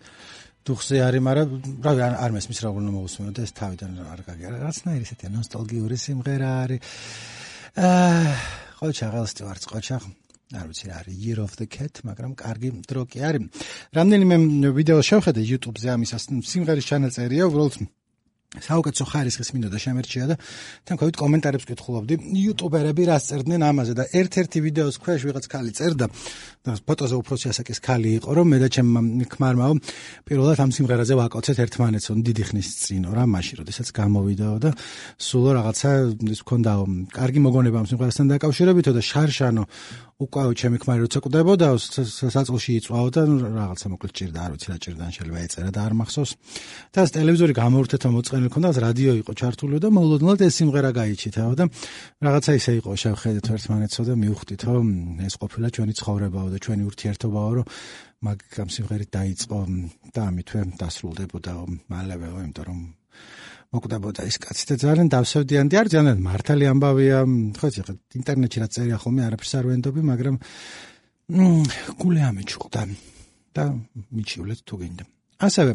დუხზე 0.65 0.97
არის, 1.05 1.21
მაგრამ 1.21 1.47
რავი 1.85 2.01
არ 2.25 2.31
მესმის 2.35 2.59
რა 2.65 2.69
უნდა 2.73 2.91
მოусმენო 2.95 3.31
და 3.37 3.41
ეს 3.45 3.51
თავიდან 3.53 3.91
არ 4.01 4.21
გაგერა. 4.25 4.55
რაღაცნაირი 4.65 5.05
ესეთი 5.05 5.25
ნოსტალგიური 5.35 5.97
სიმღერა 6.05 6.49
არის. 6.65 6.79
აა 7.75 8.33
ყოჩა 8.79 9.07
ღალსტი 9.13 9.41
ვარ 9.45 9.57
ყოჩა. 9.61 9.97
არ 10.55 10.65
ვიცი 10.69 10.85
რა 10.89 10.95
არის 11.01 11.15
Year 11.25 11.39
of 11.41 11.53
the 11.59 11.67
Cat, 11.69 12.01
მაგრამ 12.05 12.31
კარგი 12.37 12.69
დრო 12.85 13.01
კი 13.09 13.19
არის. 13.25 13.43
რამდენიმე 13.97 14.35
ვიდეო 14.77 14.99
შევხედე 15.01 15.41
YouTube-ზე 15.41 15.89
ამისას 15.95 16.23
სიმღერის 16.49 16.85
ჩანაწერია, 16.85 17.49
უბრალოდ 17.49 17.73
საუკეთესო 18.63 19.05
ხარისხის 19.11 19.49
მინდოდა 19.55 19.77
შემერჩია 19.81 20.25
და 20.31 20.35
თან 20.85 20.95
ყვით 21.01 21.15
კომენტარებს 21.19 21.65
კითხულობდი. 21.69 22.13
იუტუბერები 22.45 23.03
რას 23.09 23.23
წერდნენ 23.29 23.61
ამაზე 23.65 23.93
და 23.99 24.03
ერთ-ერთი 24.15 24.57
ვიდეოს 24.65 24.95
ქვეშ 25.03 25.21
ვიღაც 25.27 25.45
ქალი 25.51 25.71
წერდა 25.75 26.07
და 26.65 26.71
ფოტოზე 26.81 27.15
უფროსი 27.21 27.51
ასაკის 27.53 27.79
ქალი 27.85 28.09
იყო 28.17 28.29
რომ 28.33 28.47
მე 28.53 28.57
და 28.63 28.67
ჩემ 28.73 28.89
ქმარმაო 29.29 29.73
პირველად 30.25 30.59
ამ 30.65 30.71
სიმღერაზე 30.73 31.13
ვაკოცეთ 31.19 31.57
ერთმანეთს 31.65 32.09
on 32.09 32.19
დიდი 32.25 32.43
ხნის 32.49 32.67
წინო 32.81 33.13
რა 33.13 33.25
მაშინ 33.29 33.61
როდესაც 33.61 33.87
გამოვიდაო 33.93 34.55
და 34.65 34.69
სულ 35.21 35.45
რაღაცა 35.57 35.89
ის 36.33 36.41
მქონდა 36.41 36.71
კარგი 37.13 37.39
მოგონება 37.45 37.77
ამ 37.85 37.87
სიმღერასთან 37.91 38.25
დაკავშირებითო 38.33 38.91
და 38.97 39.01
შარშანო 39.05 39.63
უკვე 40.15 40.55
ჩემი 40.55 40.77
ქმარი 40.79 41.03
როცა 41.03 41.19
კვდებოდა 41.27 41.67
საწოლში 41.75 42.71
იწვაო 42.79 43.07
და 43.11 43.21
რაღაცა 43.27 43.87
მოკლედ 43.91 44.13
ჭირდა 44.15 44.39
არ 44.47 44.51
ვიცი 44.55 44.67
რა 44.71 44.77
ჭირდა 44.79 45.05
შეიძლება 45.11 45.39
ეწერა 45.43 45.71
და 45.75 45.81
არ 45.83 45.93
მახსოვს. 45.99 46.31
და 46.95 46.99
ეს 47.03 47.11
ტელევიზორი 47.19 47.53
გამორთეთა 47.59 48.09
მოწყენილი 48.15 48.49
ქონდა 48.55 48.69
რადიო 48.79 49.13
იყო 49.19 49.31
ჩართული 49.35 49.75
და 49.83 49.91
მოულოდნელად 49.91 50.39
ეს 50.47 50.53
სიმღერა 50.55 50.91
გაიჩითავ 50.95 51.51
და 51.59 51.63
რაღაცა 52.23 52.51
ისე 52.55 52.71
იყო 52.79 52.91
შევხედეთ 52.95 53.45
ერთმანეთსო 53.59 54.01
და 54.07 54.13
მივხვდით 54.23 54.61
რომ 54.71 54.87
ეს 55.27 55.33
ყოფილა 55.35 55.67
ჩვენი 55.75 55.93
ცხოვრებაო 55.99 56.47
და 56.47 56.57
ჩვენი 56.63 56.83
ურთიერთობაო 56.95 57.51
რომ 57.59 57.67
მაგ 58.23 58.39
ამ 58.63 58.69
სიმღერით 58.71 59.09
დაიწყო 59.19 59.59
და 60.15 60.21
ამითვე 60.31 60.59
დასრულდებოდა 60.79 61.53
მალევე 61.91 62.27
იმიტომ 62.39 62.65
რომ 62.71 62.79
მოკვდებოდა 63.75 64.21
ის 64.25 64.37
კაცი 64.41 64.63
და 64.69 64.75
ძალიან 64.81 65.07
დავსევდიანდი 65.13 65.75
არ 65.79 65.87
ძალიან 65.93 66.17
მართალი 66.25 66.65
ამბავია. 66.71 67.19
ხო 67.59 67.65
იცი 67.69 67.81
ხო 67.85 67.93
ინტერნეტში 68.19 68.59
რა 68.63 68.67
წერია 68.71 68.97
ხოლმე 69.03 69.21
არაფერს 69.27 69.53
არ 69.59 69.65
ვენდობი 69.69 70.01
მაგრამ 70.11 70.35
გულე 71.99 72.21
ამეჩუყდა 72.29 72.81
და 73.55 73.63
მიჩივლეთ 74.15 74.59
თუ 74.65 74.75
გინდა. 74.79 75.03
ასევე 75.45 75.71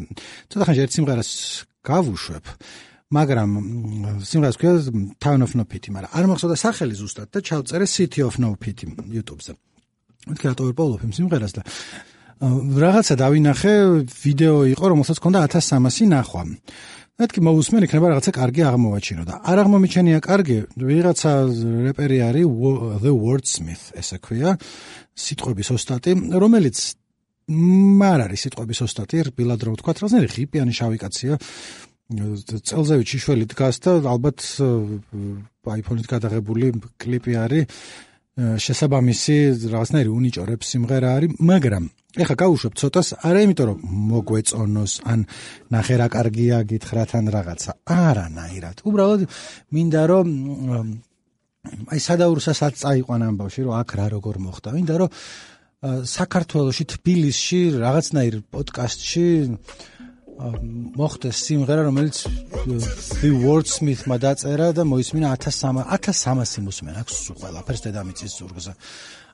ცოტა 0.50 0.64
ხანში 0.66 0.82
ერთ 0.84 0.92
სიმღერას 0.96 1.30
გავუშვებ 1.84 2.44
მაგრამ 3.10 3.50
სიმღერას 4.22 4.56
ქვია 4.60 4.72
Town 5.18 5.40
of 5.44 5.52
No 5.58 5.64
Pity 5.66 5.90
მაგრამ 5.92 6.10
არ 6.14 6.24
მახსოვდა 6.30 6.56
სახელი 6.56 6.94
ზუსტად 6.94 7.28
და 7.34 7.38
ჩავწერე 7.42 7.86
City 7.90 8.22
of 8.24 8.38
No 8.40 8.54
Pity 8.54 8.86
YouTube-ზე. 8.88 9.52
მეთქი 10.30 10.46
რატო 10.48 10.62
ვერ 10.68 10.74
პოულობ 10.78 11.02
იმ 11.08 11.12
სიმღერას 11.18 11.52
და 11.56 11.62
რაღაცა 12.40 13.14
დავინახე 13.20 13.74
ვიდეო 14.08 14.56
იყო 14.72 14.84
რომელსაც 14.92 15.16
ჰქონდა 15.20 15.38
1300 15.44 16.08
ნახვა 16.08 16.42
მეთქი 17.20 17.40
მოусმენ 17.44 17.84
იქნება 17.84 18.10
რაღაცა 18.10 18.32
კარგი 18.32 18.62
აღმოვაჩინო 18.64 19.24
და 19.28 19.34
არ 19.44 19.58
აღმომიჩენია 19.62 20.18
კარგი. 20.24 20.58
ვიღაცა 20.80 21.32
რეპერი 21.86 22.18
არის 22.24 22.46
the 23.04 23.12
wordsmith 23.12 23.84
ესე 24.00 24.16
ქვია 24.24 24.56
სიტყვების 25.20 25.68
ოსტატი 25.76 26.12
რომელიც 26.40 26.78
მარ 28.00 28.18
არის 28.24 28.40
სიტყვების 28.46 28.78
ოსტატი 28.88 29.16
რბილად 29.28 29.60
რომ 29.68 29.74
ვთქვა 29.76 29.92
რაღაცნაირი 30.00 30.28
ღიპიანი 30.34 30.72
შავი 30.80 30.98
კაცია 31.04 31.32
წელზევი 32.10 33.04
ჩიშველი 33.06 33.44
დგას 33.52 33.76
და 33.84 33.92
ალბათ 34.10 34.38
iPhone-ით 35.60 36.06
გადაღებული 36.10 36.72
კლიპი 36.98 37.36
არის 37.36 37.64
შესაბამისი 38.40 39.36
რაღაცნაირი 39.70 40.10
უნიჭორებს 40.10 40.70
სიმღერა 40.72 41.08
არის, 41.20 41.34
მაგრამ 41.44 41.84
ეხა 42.18 42.34
გავუშვებ 42.42 42.74
ცოტას, 42.74 43.08
არა 43.22 43.40
იმიტომ 43.46 43.66
რომ 43.70 43.78
მოგვეწონოს 44.10 44.92
ან 45.06 45.20
ნახე 45.70 45.94
რა 46.00 46.08
კარგია 46.10 46.58
გითხრათ 46.66 47.10
ან 47.14 47.30
რაღაცა. 47.30 47.70
არანაირად. 47.86 48.76
უბრალოდ 48.82 49.20
მინდა 49.70 50.02
რომ 50.10 50.26
აი 51.92 52.00
სადაურსაც 52.02 52.74
წაიყვან 52.82 53.20
ამბავში 53.30 53.60
რომ 53.62 53.74
აქ 53.78 53.90
რა 53.94 54.06
როგორ 54.16 54.34
მოხდა. 54.42 54.68
მინდა 54.74 54.94
რომ 55.00 55.10
საქართველოსში 55.80 56.84
თბილისში 56.98 57.60
რაღაცნაირ 57.78 58.34
პოდკასტში 58.52 59.28
მოხდეს 60.40 61.36
სიმღერა 61.46 61.82
რომელიც 61.88 62.16
The 63.20 63.30
Wordsmith-მა 63.44 64.16
დაწერა 64.24 64.72
და 64.72 64.82
მოისმინა 64.88 65.28
1300 65.36 65.84
1300 65.84 66.64
მოსმენ 66.64 66.94
აქვს 67.04 67.16
ყველაფერს 67.40 67.80
დედამიწის 67.86 68.32
ზურგზე. 68.40 68.72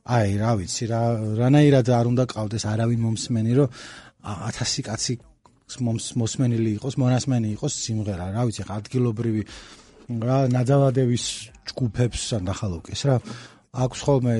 აი, 0.07 0.37
რა 0.39 0.53
ვიცი, 0.61 0.85
რა 0.91 1.01
რანაირად 1.41 1.87
არ 1.91 2.07
უნდა 2.13 2.25
ყავდეს 2.31 2.65
არავინ 2.71 3.01
მომსმენი, 3.07 3.53
რომ 3.59 3.69
1000 4.27 4.87
კაცი 4.87 5.15
მოსმენილი 6.23 6.71
იყოს, 6.79 6.95
მონასმენი 7.03 7.49
იყოს 7.57 7.75
სიმღერა, 7.87 8.31
რა 8.37 8.47
ვიცი, 8.47 8.63
ადგილობრივი 8.71 9.43
რა 10.07 10.39
ნაძალადების 10.55 11.25
ჯგუფებს 11.67 12.23
ან 12.39 12.51
ახალოკეს 12.55 13.03
რა 13.11 13.17
აქვს 13.77 14.01
ხოლმე 14.07 14.35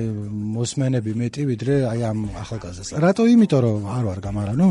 მოსმენები 0.55 1.11
მეტი 1.13 1.43
ვიდრე 1.51 1.75
აი 1.91 2.01
ამ 2.09 2.19
ახალგაზრდას. 2.41 2.97
რატო? 3.03 3.27
იმიტომ 3.29 3.61
რომ 3.67 3.85
არ 3.85 4.03
ვარ 4.07 4.19
გამარანო. 4.25 4.67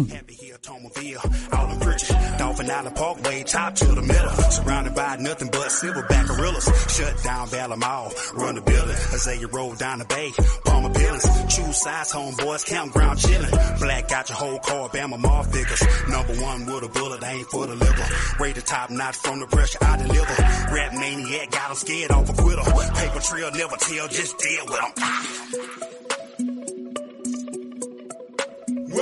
Dolphin 2.56 2.75
Island 2.75 2.96
Parkway, 2.96 3.42
top 3.42 3.75
to 3.75 3.84
the 3.84 4.00
middle. 4.00 4.30
Surrounded 4.50 4.94
by 4.94 5.16
nothing 5.16 5.48
but 5.52 5.68
silverback 5.68 6.26
gorillas. 6.26 6.64
Shut 6.88 7.22
down 7.22 7.50
Bella 7.50 7.76
Mall, 7.76 8.10
run 8.32 8.54
the 8.54 8.62
building. 8.62 8.96
Azalea 9.12 9.46
roll 9.48 9.75
down 9.75 9.98
the 9.98 10.06
bay, 10.06 10.32
Palmer 10.64 10.88
Billings. 10.88 11.54
Choose 11.54 11.76
size, 11.76 12.12
homeboys, 12.12 12.64
campground 12.64 13.18
chillin'. 13.18 13.78
Black 13.78 14.08
got 14.08 14.30
your 14.30 14.38
whole 14.38 14.58
car, 14.60 14.88
Bama 14.88 15.18
Mall 15.18 15.42
figures. 15.42 15.82
Number 16.08 16.34
one 16.42 16.64
with 16.64 16.84
a 16.84 16.88
bullet, 16.88 17.22
ain't 17.25 17.46
for 17.48 17.66
the 17.66 17.75
liver. 17.75 18.06
Rate 18.40 18.54
the 18.54 18.62
top 18.62 18.88
notch 18.88 19.16
from 19.16 19.40
the 19.40 19.46
pressure 19.46 19.78
I 19.82 19.98
deliver. 19.98 20.42
Rap 20.72 20.94
maniac, 20.94 21.50
got 21.50 21.70
him 21.70 21.76
scared 21.76 22.10
off 22.10 22.30
a 22.30 22.32
quitter. 22.32 22.62
Paper 22.62 23.20
trail, 23.20 23.50
never 23.52 23.76
tell, 23.76 24.08
just 24.08 24.38
deal. 24.38 24.64
with 24.64 25.82
them. 25.82 25.95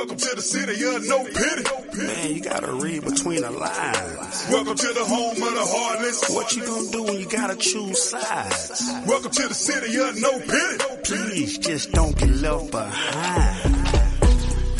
Welcome 0.04 0.18
to 0.18 0.36
the 0.36 0.42
city 0.42 0.84
of 0.84 1.08
no 1.08 1.24
pity. 1.24 1.64
Man, 1.96 2.34
you 2.34 2.40
gotta 2.42 2.74
read 2.74 3.04
between 3.04 3.40
the 3.40 3.50
lines. 3.50 4.46
Welcome 4.50 4.76
to 4.76 4.92
the 4.92 5.02
home 5.02 5.32
of 5.32 5.54
the 5.54 5.64
heartless. 5.64 6.28
What 6.28 6.54
you 6.54 6.62
gonna 6.66 6.90
do 6.92 7.02
when 7.04 7.20
you 7.20 7.26
gotta 7.26 7.56
choose 7.56 8.02
sides? 8.10 8.82
Welcome 9.06 9.30
to 9.30 9.48
the 9.48 9.54
city 9.54 9.96
of 9.96 10.20
no 10.20 10.32
pity. 10.40 10.84
Please 11.04 11.56
just 11.56 11.92
don't 11.92 12.14
get 12.18 12.28
left 12.28 12.70
behind. 12.70 13.84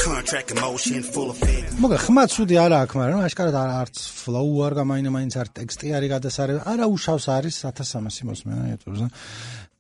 contract 0.05 0.51
emotion 0.53 1.03
full 1.03 1.31
of 1.33 1.41
it. 1.43 1.65
მოგა 1.81 1.99
ხმა 2.05 2.25
ცუდი 2.29 2.57
არა 2.61 2.79
აქ, 2.85 2.91
მაგრამ 3.01 3.21
აშკარად 3.25 3.57
არ 3.57 3.71
არც 3.81 3.97
flow 4.21 4.51
არ 4.67 4.73
გამაინა 4.77 5.11
მაინც 5.17 5.35
არ 5.41 5.49
ტექსტი 5.59 5.89
არის 5.97 6.11
გადასარევი. 6.15 6.61
არა 6.73 6.85
უშავს 6.95 7.25
არის 7.37 7.55
1300 7.65 8.29
მოსმენა 8.29 8.65
YouTube-ზე. 8.73 9.07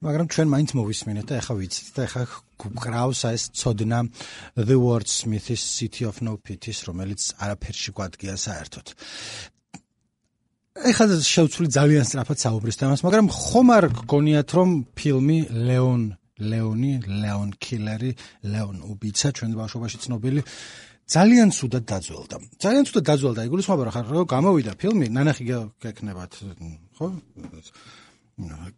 მაგრამ 0.04 0.26
ჩვენ 0.28 0.48
მაინც 0.52 0.70
მოვისმენთ 0.76 1.26
და 1.28 1.34
ეხა 1.40 1.54
ვიცით 1.56 1.88
და 1.96 2.00
ეხა 2.04 2.22
გყრავს 2.60 3.20
ეს 3.32 3.42
ცოდნა 3.56 4.00
The 4.54 4.76
Wordsmith-ის 4.76 5.62
City 5.64 6.04
of 6.04 6.20
No 6.20 6.36
Pity-ს, 6.36 6.84
რომელიც 6.88 7.20
არაფერში 7.40 7.90
გვადგია 7.96 8.34
საერთოდ. 8.36 8.86
ეხა 10.74 11.04
შევცვლი 11.24 11.68
ძალიან 11.78 12.04
სწრაფად 12.04 12.38
საუბრის 12.44 12.76
თემას, 12.78 13.00
მაგრამ 13.06 13.26
ხომ 13.32 13.68
არ 13.76 13.84
გგონიათ 14.04 14.50
რომ 14.58 14.70
ფილმი 14.98 15.38
Leon 15.68 16.02
Leoni, 16.40 16.98
Leon 17.06 17.54
Killer-ი, 17.62 18.10
Leon 18.50 18.82
უბიცა 18.90 19.30
ჩვენ 19.38 19.54
ბავშვობაში 19.54 19.98
ცნობილი 20.02 20.42
ძალიან 21.04 21.48
ცუდად 21.54 21.84
დაძველდა. 21.84 22.36
ძალიან 22.58 22.84
ცუდად 22.88 23.04
დაძველდა. 23.08 23.40
იგულისხმება 23.48 23.82
რომ 23.84 24.26
გამოვიდა 24.34 24.72
ფილმი, 24.74 25.06
ნანახი 25.14 25.44
გეკნებათ, 25.78 26.32
ხო? 26.96 27.06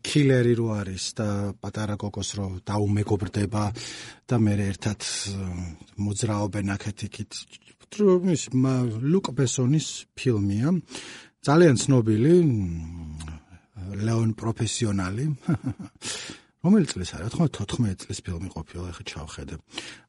კილერი 0.05 0.55
რო 0.59 0.66
არის 0.77 1.05
და 1.16 1.29
პატარა 1.61 1.97
კოკოს 1.97 2.31
რო 2.37 2.47
დაუმეგობრდება 2.69 3.64
და 4.29 4.37
მე 4.37 4.55
ერთად 4.66 5.01
მოძრაობენ 5.97 6.75
აქეთ-იქით 6.77 7.38
ის 8.37 8.42
ლუკ 8.53 9.31
ბესონის 9.33 9.88
ფილმია. 10.12 10.75
ძალიან 11.47 11.77
ცნობილი 11.79 12.35
ლეონ 14.05 14.35
პროფესიონალი 14.35 15.27
რომელი 16.67 16.87
წლის 16.91 17.11
არის? 17.15 17.31
თქო 17.33 17.47
14 17.63 18.03
წლის 18.03 18.19
ფილმი 18.27 18.49
ყოფილა, 18.51 18.87
ახლა 18.91 19.05
ჩავხედე. 19.07 19.55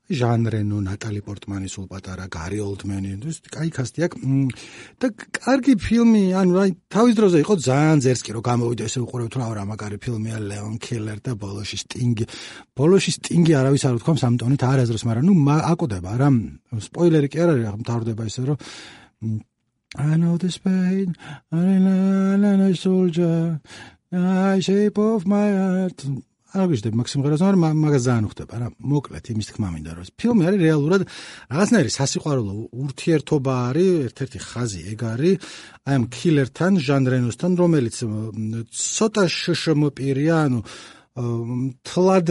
ჟან 0.08 0.41
რენო, 0.48 0.78
ნატალი 0.88 1.20
პორტმანი 1.20 1.67
სულ 1.67 1.86
პატარა, 1.91 2.26
გარი 2.32 2.60
ოლდმენი, 2.63 3.10
ეს 3.28 3.38
კაი 3.52 3.70
კასტი 3.76 4.00
აქვს. 4.08 4.20
და 5.04 5.08
კარგი 5.13 5.74
ფილმი, 5.84 6.24
ანუ 6.32 6.54
აი 6.63 6.70
თავის 6.88 7.13
დროზე 7.20 7.38
იყო 7.43 7.54
ძალიან 7.60 7.98
ზერსკი 8.08 8.32
რომ 8.34 8.43
გამოვიდა 8.48 8.84
ესე 8.88 9.00
უყურებთ 9.04 9.36
რა 9.36 9.48
რა 9.52 9.63
მაგარი 9.67 9.98
ფილმია 10.00 10.38
ლეონ 10.48 10.76
კილერ 10.80 11.20
და 11.28 11.32
ბოლოში 11.36 11.78
სტინგი. 11.84 12.26
ბოლოში 12.72 13.12
სტინგი 13.20 13.52
არავის 13.60 13.84
არ 13.84 13.93
უთქვამს 14.00 14.24
ამ 14.24 14.36
ტონით 14.39 14.63
არაზრს, 14.63 15.04
მაგრამ 15.04 15.26
ნუ 15.28 15.34
აკოდება 15.72 16.12
რა. 16.17 16.30
სპოილერი 16.88 17.28
კი 17.28 17.38
არ 17.43 17.50
არის, 17.52 17.65
ახლა 17.67 17.80
მთავრდება 17.84 18.24
ისე 18.32 18.41
რომ 18.48 18.58
I 19.96 20.15
know 20.15 20.38
this 20.38 20.58
pain, 20.58 21.15
I 21.52 21.80
know 21.80 22.38
the 22.38 22.76
soldier, 22.76 23.60
I 24.12 24.60
shape 24.60 24.98
of 24.98 25.26
my 25.26 25.48
heart. 25.52 26.06
არ 26.63 26.70
ვიждებ 26.72 26.93
მაქსიმღერას, 26.98 27.41
მაგრამ 27.46 27.80
მაგას 27.86 28.04
ძალიან 28.08 28.26
უხდება 28.28 28.56
რა. 28.58 28.67
მოკლედ 28.78 29.26
იმის 29.34 29.48
თქმა 29.52 29.67
მინდა 29.74 29.91
რომ 29.98 30.06
ფილმი 30.17 30.43
არის 30.48 30.60
რეალურად 30.67 31.02
რაღაცნაირი 31.54 31.91
სასიყვარულო 31.98 32.54
ურთიერთობა 32.84 33.54
არის, 33.67 33.91
ერთ-ერთი 34.08 34.39
ხაზი 34.48 34.82
ეგ 34.91 35.00
არის 35.13 35.36
აი 35.88 35.93
ამ 35.98 36.04
კილერთან, 36.17 36.74
ჟან 36.88 37.04
რენოსთან, 37.13 37.52
რომელიც 37.62 37.96
ცოტა 38.74 39.24
შშმ 39.38 39.82
პირია, 39.98 40.36
ანუ 40.46 40.60
თლად 41.88 42.28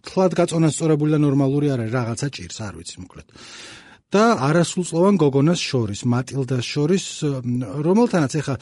თლად 0.00 0.32
გაწონასწორებული 0.32 1.12
და 1.12 1.18
ნორმალური 1.20 1.68
არის 1.74 1.92
რაღაცა 1.92 2.26
ჭირს, 2.32 2.58
არ 2.64 2.74
ვიცი 2.80 2.96
მოკლედ. 3.04 3.28
და 4.08 4.24
არასრულწლოვან 4.40 5.16
გოგონას 5.20 5.60
შორის, 5.60 6.00
მატილდას 6.08 6.64
შორის, 6.64 7.04
რომელთანაც 7.84 8.32
ეხა 8.40 8.54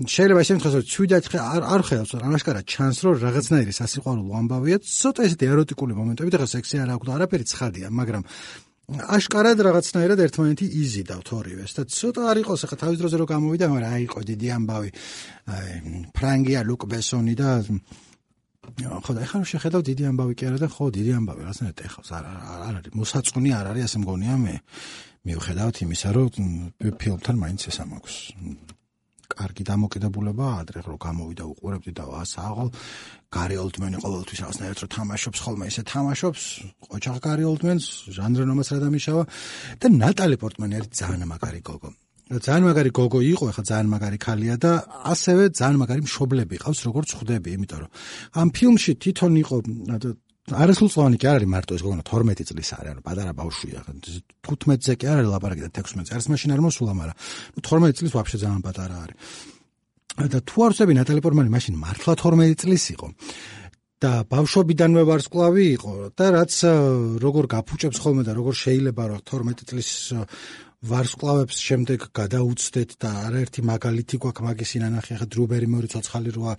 შეიძლება 0.00 0.44
ისე 0.44 0.56
ვთქვას, 0.56 0.76
რომ 0.80 0.86
ცუდად 0.88 1.24
არ 1.44 1.62
არ 1.76 1.82
ხედავს, 1.88 2.10
რომ 2.14 2.22
ამაშკარა 2.28 2.60
ჩანს, 2.64 2.98
რომ 3.04 3.18
რაღაცნაირი 3.20 3.72
სასიყვარულო 3.76 4.32
ამბავია, 4.40 4.76
ცოტა 4.80 5.20
ესეთი 5.28 5.44
ეროტიკული 5.52 5.92
მომენტები, 6.00 6.28
ეხა 6.40 6.48
სექსი 6.56 6.80
არ 6.80 6.94
აქვს 6.96 7.08
და 7.08 7.12
არაფერი 7.20 7.44
ცხადია, 7.52 7.86
მაგრამ 7.92 8.24
აშკარად 8.84 9.60
რაღაცნაირად 9.64 10.20
ერთმანეთი 10.24 10.66
იზიდავთ 10.84 11.28
ორივეს 11.32 11.72
და 11.72 11.82
ცოტა 11.88 12.24
არ 12.32 12.40
იყოს 12.44 12.64
ახლა 12.66 12.76
თავის 12.84 12.98
დროზე 13.00 13.16
რომ 13.20 13.28
გამოვიდა 13.32 13.66
მაგრამ 13.72 13.92
აი 13.96 14.02
იყო 14.04 14.20
დიდი 14.28 14.48
ამბავი. 14.56 14.90
აი 15.48 15.72
ფრანგია 16.12 16.60
ლუკ 16.68 16.84
ბესონი 16.84 17.32
და 17.32 17.64
ხო 19.04 19.12
და 19.16 19.20
ეხლა 19.24 19.38
შეხედავ 19.48 19.80
დიდი 19.88 20.04
ამბავი 20.10 20.34
კი 20.38 20.44
არა 20.48 20.58
და 20.64 20.68
ხო 20.74 20.84
დიდი 20.94 21.12
ამბავი 21.18 21.40
რაღაცნაირად 21.44 21.80
ეხავს 21.88 22.10
არ 22.16 22.24
არ 22.28 22.74
არის. 22.78 22.92
მოსაწონი 23.00 23.50
არ 23.58 23.66
არის 23.70 23.84
ასე 23.88 23.98
მგონია 24.04 24.36
მე 24.44 24.54
მიუხედავად 25.24 25.76
იმისა 25.84 26.08
რომ 26.14 26.30
ფილმთან 27.00 27.36
მაინც 27.42 27.60
ესა 27.70 27.84
მაქვს 27.90 28.16
კარგი 29.34 29.64
დამოკიდებულება 29.66 30.46
ადრე 30.60 30.80
რო 30.84 30.96
გამოვიდა 31.00 31.44
უყურებდი 31.48 31.92
და 31.96 32.04
ასაღო 32.22 32.66
გარი 33.34 33.56
ოლდმენი 33.64 33.98
ყოველთვის 34.04 34.42
რაღაცნაირად 34.44 34.78
რო 34.84 34.88
თამაშობს 34.94 35.38
ხოლმე 35.44 35.64
ისე 35.72 35.82
თამაშობს. 35.90 36.42
ყოჩაღ 36.92 37.16
გარი 37.24 37.44
ოლდმენს 37.50 37.84
ჟანრ 38.14 38.46
ნომას 38.46 38.68
რა 38.70 38.78
დამიშავა. 38.84 39.24
და 39.80 39.86
ნატალი 39.90 40.36
პორტმანი 40.38 40.74
არის 40.78 40.90
ძალიან 41.00 41.26
მაგარი 41.32 41.60
გოგო 41.66 41.90
ძალიან 42.24 42.64
მაგარი 42.64 42.90
გოგო 42.96 43.20
იყო, 43.20 43.44
ახლა 43.52 43.64
ძალიან 43.68 43.88
მაგარი 43.94 44.18
ქალია 44.18 44.54
და 44.56 44.72
ასევე 45.12 45.42
ძალიან 45.60 45.76
მაგარი 45.84 46.00
მშობლები 46.08 46.56
ყავს, 46.64 46.80
როგორც 46.88 47.08
ხვდები, 47.20 47.48
იმიტომ 47.52 47.78
რომ 47.84 47.90
ამ 48.40 48.48
ფილმში 48.56 48.92
თვითონ 48.96 49.32
იყო 49.44 49.56
არასრულწლოვანი 50.44 51.16
კი 51.20 51.26
არ 51.28 51.36
არის 51.40 51.48
მარტო 51.48 51.72
ეს 51.76 51.82
გოგონა 51.84 52.04
12 52.04 52.44
წლის 52.48 52.70
არის, 52.76 52.90
ანუ 52.92 53.00
პატარა 53.04 53.32
ბავშვია, 53.32 53.80
15-ზე 54.44 54.92
კი 55.00 55.04
არ 55.08 55.16
არის 55.24 55.30
ლაპარაკი 55.32 55.62
და 55.64 55.70
16-ზე. 55.72 56.12
არც 56.16 56.26
მაშინ 56.32 56.50
არ 56.52 56.60
მოსულა, 56.64 56.92
მაგრამ 57.00 57.16
12 57.64 57.96
წლის 57.96 58.12
ვაფშე 58.12 58.36
ძალიან 58.44 58.62
პატარა 58.64 58.96
არის. 59.04 59.16
და 60.14 60.38
თუ 60.46 60.56
არ 60.64 60.72
ვსები 60.76 60.92
ნატალი 60.94 61.20
პორტმანი 61.24 61.50
მაშინ 61.50 61.74
მართლა 61.80 62.12
12 62.20 62.60
წლის 62.60 62.84
იყო. 62.94 63.08
და 64.04 64.12
ბავშვობიდანვე 64.28 65.02
ვარსკვლავი 65.08 65.64
იყო 65.80 65.92
და 66.18 66.26
რაც 66.36 66.52
როგორ 67.24 67.44
გაფუჭებს 67.54 67.98
ხოლმე 68.04 68.22
და 68.28 68.32
როგორ 68.36 68.52
შეიძლება 68.52 69.02
რა 69.08 69.18
12 69.24 69.64
წლის 69.64 69.88
ვარსკვლავებს 70.84 71.60
შემდეგ 71.64 72.04
გადაუცდეთ 72.18 72.90
და 73.00 73.10
არაერთი 73.28 73.64
მაგალითი 73.70 74.20
გვაქვს 74.24 74.44
მაგის 74.48 74.74
ინანახი 74.78 75.16
ახლა 75.16 75.28
დრუბერი 75.34 75.68
მორი 75.74 75.90
ცოცხალი 75.94 76.34
როა 76.36 76.54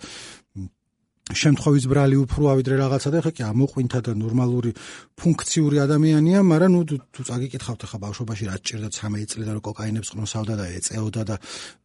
შემთხვევის 1.26 1.84
ბრალი 1.90 2.16
უფრო 2.22 2.54
ავიდრე 2.54 2.74
რაღაცა 2.78 3.10
და 3.10 3.20
ხა 3.26 3.30
კი 3.34 3.42
ამოყვინთა 3.50 3.98
და 4.06 4.12
ნორმალური 4.14 4.70
ფუნქციური 5.18 5.76
ადამიანია, 5.82 6.38
მაგრამ 6.46 6.70
ნუ 6.70 6.82
თუ 6.86 7.20
წაგიკითხავთ 7.26 7.82
ხა 7.90 7.98
ბავშვობაში 7.98 8.44
რა 8.46 8.56
ჭირდა 8.62 8.88
13 8.94 9.26
წელი 9.34 9.44
და 9.50 9.52
რო 9.58 9.62
კოკაინებს 9.66 10.08
ყნოსავდა 10.14 10.54
და 10.54 10.66
ეწეოდა 10.78 11.22
და 11.26 11.36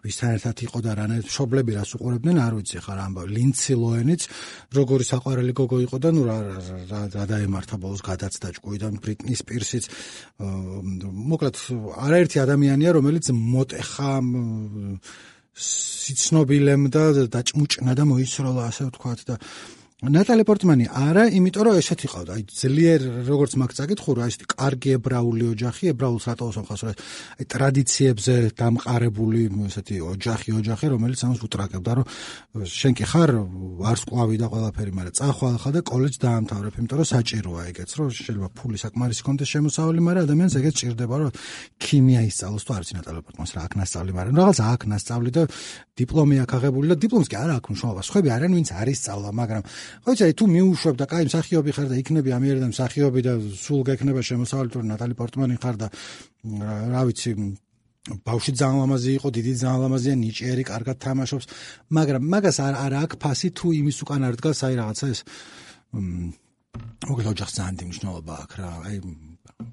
ვისთან 0.05 0.29
ერთად 0.37 0.55
იყო 0.61 0.79
და 0.85 0.91
რანე 0.93 1.17
მშობლები 1.25 1.71
რას 1.73 1.91
უყურებდნენ, 1.97 2.37
არ 2.37 2.53
ვიცი 2.61 2.77
ხა 2.85 2.93
რა 2.93 3.03
ამბავ 3.09 3.27
ლინცი 3.33 3.73
ლოენიც 3.81 4.21
როგორი 4.77 5.03
საყვარელი 5.09 5.53
გოგო 5.57 5.77
იყო 5.89 5.97
და 5.97 6.09
ნუ 6.13 6.21
რა 6.29 6.37
რა 7.17 7.23
დაემართა 7.33 7.75
ბოლოს 7.81 8.01
გადაცდა 8.05 8.47
ჭკუიდან 8.61 8.93
ბრიტნი 9.01 9.33
სპირსიც 9.41 9.85
მოკლედ 10.37 11.55
არაერთი 11.97 12.37
ადამიანია 12.45 12.93
რომელიც 12.93 13.25
მოტეხა 13.33 14.13
სიცნობილემ 15.57 16.87
და 16.95 17.03
დაჭმუჭნა 17.33 17.95
და 17.99 18.03
მოისროლა 18.07 18.67
ასე 18.71 18.87
ვთქვათ 18.87 19.23
და 19.27 19.35
ნატალი 20.01 20.41
პორტმანი 20.49 20.87
არა, 20.89 21.27
იმიტომ 21.37 21.61
რომ 21.67 21.75
ესეთი 21.77 22.07
ყავდა. 22.09 22.33
აი 22.33 22.43
ძლიერ 22.49 23.01
როგორც 23.21 23.53
მაგ 23.61 23.71
წაკითხო 23.77 24.11
რა 24.17 24.25
ისეთი 24.33 24.45
კარგი 24.49 24.89
ებრაული 24.97 25.45
ოჯახი, 25.53 25.93
ებრაულს 25.93 26.25
რატოს 26.25 26.57
ამხას 26.57 26.81
რა 26.89 26.93
აი 27.37 27.45
ტრადიციებზე 27.45 28.33
დამყარებული 28.57 29.41
ესეთი 29.69 30.01
ოჯახი, 30.01 30.49
ოჯახი, 30.57 30.85
რომელიც 30.89 31.21
ამას 31.21 31.39
უტრაკებდა, 31.45 31.91
რომ 32.01 32.05
შენ 32.65 32.93
კი 32.97 33.05
ხარ 33.13 33.29
არს 33.85 34.01
ყვავი 34.09 34.35
და 34.41 34.47
ყველაფერი, 34.49 34.91
მაგრამ 34.97 35.17
წახვალ 35.21 35.55
ხა 35.61 35.69
და 35.69 35.79
კოლეჯს 35.85 36.17
დაამთავრებ, 36.25 36.73
იმიტომ 36.81 36.97
რომ 36.97 37.07
საჭიროა 37.13 37.61
ეგეც, 37.69 37.89
რომ 38.01 38.07
შეიძლება 38.09 38.49
ფული 38.57 38.77
საკმარისი 38.81 39.21
კონდეს 39.21 39.49
შემოსავალი, 39.53 39.99
მაგრამ 40.01 40.25
ადამიანს 40.25 40.53
ეგეც 40.57 40.75
ჭირდება, 40.81 41.15
რომ 41.21 41.31
ქიმია 41.77 42.21
ისწავლოს 42.25 42.63
თუ 42.65 42.71
არის 42.73 42.89
ნატალი 42.97 43.19
პორტმანს 43.21 43.51
რა 43.53 43.61
აქ 43.69 43.73
ნასწავლი, 43.77 44.11
მაგრამ 44.17 44.35
რაღაც 44.41 44.57
აქ 44.65 44.81
ნასწავლი 44.89 45.29
და 45.29 45.43
დიპლომი 46.01 46.35
აქ 46.41 46.51
აღებული 46.57 46.85
და 46.89 46.95
დიპლომს 46.97 47.27
კი 47.29 47.35
არა 47.37 47.53
აქვს 47.61 47.69
მნიშვნელობა. 47.69 48.01
სხვები 48.01 48.29
არიან, 48.31 48.51
ვინც 48.57 48.69
არის 48.81 48.97
სწავლა, 49.01 49.29
მაგრამ 49.41 49.63
ხო 50.03 50.11
იცი 50.15 50.35
თუ 50.39 50.45
მიუშვებ 50.55 50.95
და 51.01 51.05
კაი 51.11 51.27
მსახიობი 51.29 51.71
ხარ 51.75 51.87
და 51.91 51.95
იქნები 52.01 52.29
ამიერიდან 52.37 52.71
მსახიობი 52.71 53.21
და 53.27 53.33
სულ 53.65 53.81
გექნება 53.89 54.21
შემოსავალი 54.23 54.69
თუ 54.71 54.79
ნატალი 54.91 55.13
პორტმანი 55.19 55.55
ხარ 55.61 55.75
და 55.81 55.87
რა 56.93 57.01
ვიცი 57.07 57.31
ბავში 58.01 58.51
ძალიან 58.57 58.79
ლამაზი 58.81 59.11
იყო, 59.21 59.27
დიდი 59.29 59.51
ძალიან 59.61 59.81
ლამაზია, 59.85 60.13
ნიჭიერი, 60.17 60.63
კარგად 60.65 60.97
თამაშობს, 61.05 61.45
მაგრამ 61.93 62.21
მაგას 62.33 62.57
არ 62.65 62.73
არ 62.81 62.93
აქვს 63.05 63.19
ფასი 63.21 63.49
თუ 63.53 63.67
იმის 63.77 63.97
უკან 64.01 64.21
არ 64.25 64.35
დგას 64.41 64.59
აი 64.65 64.73
რაღაცა 64.81 65.05
ეს 65.13 65.19
მოკლედ 67.05 67.27
ოჯახს 67.33 67.53
ძალიან 67.61 67.75
დიდი 67.77 67.85
მნიშვნელობა 67.91 68.33
აქვს 68.41 68.55
რა. 68.57 68.69
აი 68.89 68.95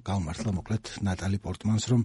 გავმართლა 0.05 0.51
მოკლედ 0.59 0.83
ნატალი 1.09 1.37
პორტმანს 1.41 1.85
რომ 1.89 2.01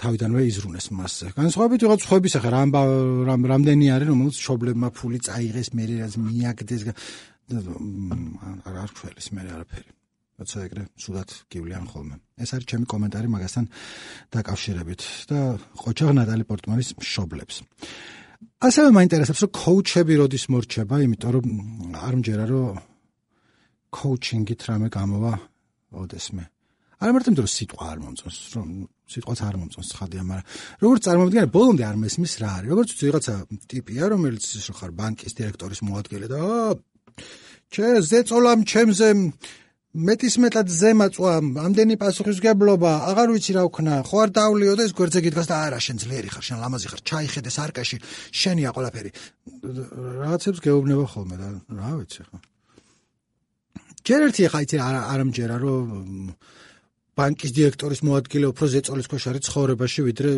თავიდანვე 0.00 0.40
იზრუნეს 0.50 0.86
მასზე. 0.96 1.26
განსხვავებით 1.36 1.80
ვიღაც 1.84 2.02
ხვების 2.08 2.34
ახლა 2.40 2.50
რამ 2.56 2.70
რამ 3.28 3.42
რამდენი 3.52 3.86
არის 3.94 4.08
რომელს 4.10 4.36
შობლებმა 4.42 4.88
ფული 4.96 5.18
წაიღეს, 5.22 5.68
მე 5.76 5.84
რაც 6.02 6.14
მიაგდეს 6.18 6.82
არ 7.50 8.74
არ 8.84 8.90
ხველის 8.96 9.28
მე 9.34 9.42
არაფერი. 9.54 9.90
როცა 10.40 10.56
ეგრე 10.66 10.82
სულად 10.96 11.30
გივლიან 11.52 11.84
ხოლმე. 11.92 12.16
ეს 12.40 12.50
არის 12.56 12.66
ჩემი 12.70 12.86
კომენტარი 12.88 13.28
მაგასთან 13.28 13.64
დაკავშირებით 14.32 15.00
და 15.28 15.38
ყოჩაღ 15.76 16.10
ნატალი 16.16 16.44
პორტმანის 16.48 16.88
შობლებს. 16.96 17.56
ასევე 18.64 18.88
მაინტერესებს 18.96 19.40
რომ 19.44 19.52
კოუჩები 19.52 20.14
როდის 20.16 20.44
მორჩება, 20.48 20.96
იმიტომ 21.04 21.30
რომ 21.36 21.46
არ 22.06 22.14
მჯერა 22.20 22.44
რომ 22.48 22.80
კოუჩინგით 23.92 24.60
რამე 24.64 24.88
გამოვა 24.88 25.32
ოდესმე. 25.92 26.44
არა 27.00 27.12
მარტო 27.16 27.30
იმიტომ 27.32 27.46
რომ 27.46 27.54
სიტყვა 27.56 27.86
არ 27.90 27.98
მომწონს, 28.04 28.38
რომ 28.56 28.68
სიტყვაც 29.08 29.40
არ 29.46 29.56
მომწონს 29.60 29.90
ხადია, 29.96 30.22
მაგრამ 30.30 30.46
როგორც 30.84 31.00
წარმოვიდგინე, 31.06 31.44
ბოლომდე 31.54 31.84
არ 31.88 31.96
მესმის 31.96 32.34
რა 32.40 32.50
არის. 32.60 32.68
როგორც 32.70 32.90
ვიღაცა 33.00 33.34
ტიპია, 33.72 34.04
რომელიც 34.12 34.44
ისე 34.60 34.72
ხარ 34.76 34.90
ბანკის 35.00 35.32
დირექტორის 35.40 35.80
მოადგილე 35.88 36.26
და 36.28 36.40
ჩე 37.72 37.88
ზეწოლამ 38.04 38.60
ჩემზე 38.68 39.08
მეტის 39.90 40.34
მეტად 40.38 40.68
ზემაწვა, 40.70 41.32
ამდენი 41.66 41.94
პასუხისგებლობა, 41.98 42.90
აღარ 43.10 43.28
ვიცი 43.34 43.52
რა 43.56 43.62
ვქნა, 43.66 43.94
ხო 44.06 44.16
არ 44.22 44.30
დავლიო 44.38 44.72
და 44.78 44.86
ეს 44.86 44.92
გვერდზე 44.94 45.20
გიდგას 45.24 45.50
და 45.50 45.56
არა, 45.66 45.78
შენ 45.82 45.96
ძლიერი 46.04 46.30
ხარ, 46.30 46.44
შენ 46.46 46.58
ლამაზი 46.62 46.88
ხარ, 46.94 47.00
ჩაიხედე 47.10 47.50
სარკაში, 47.50 47.96
შენია 48.30 48.70
ყველაფერი. 48.70 49.10
რაღაცებს 50.22 50.62
გეუბნება 50.62 51.04
ხოლმე 51.10 51.36
და 51.42 51.48
რა 51.74 51.90
ვიცი 51.98 52.22
ხო. 52.22 52.38
ჯერ 54.06 54.20
ერთი 54.30 54.46
ხა 54.46 54.60
იცი 54.64 54.76
არ 54.78 54.96
არ 55.10 55.20
ამჯერა 55.26 55.56
რომ 55.58 55.88
ბანკის 57.20 57.52
დირექტორის 57.56 58.00
მოადგილე 58.08 58.46
უფრო 58.50 58.66
ზეწოლის 58.72 59.10
ქვეშ 59.12 59.24
არის 59.30 59.42
ცხოვრებაში 59.48 60.00
ვიდრე 60.08 60.30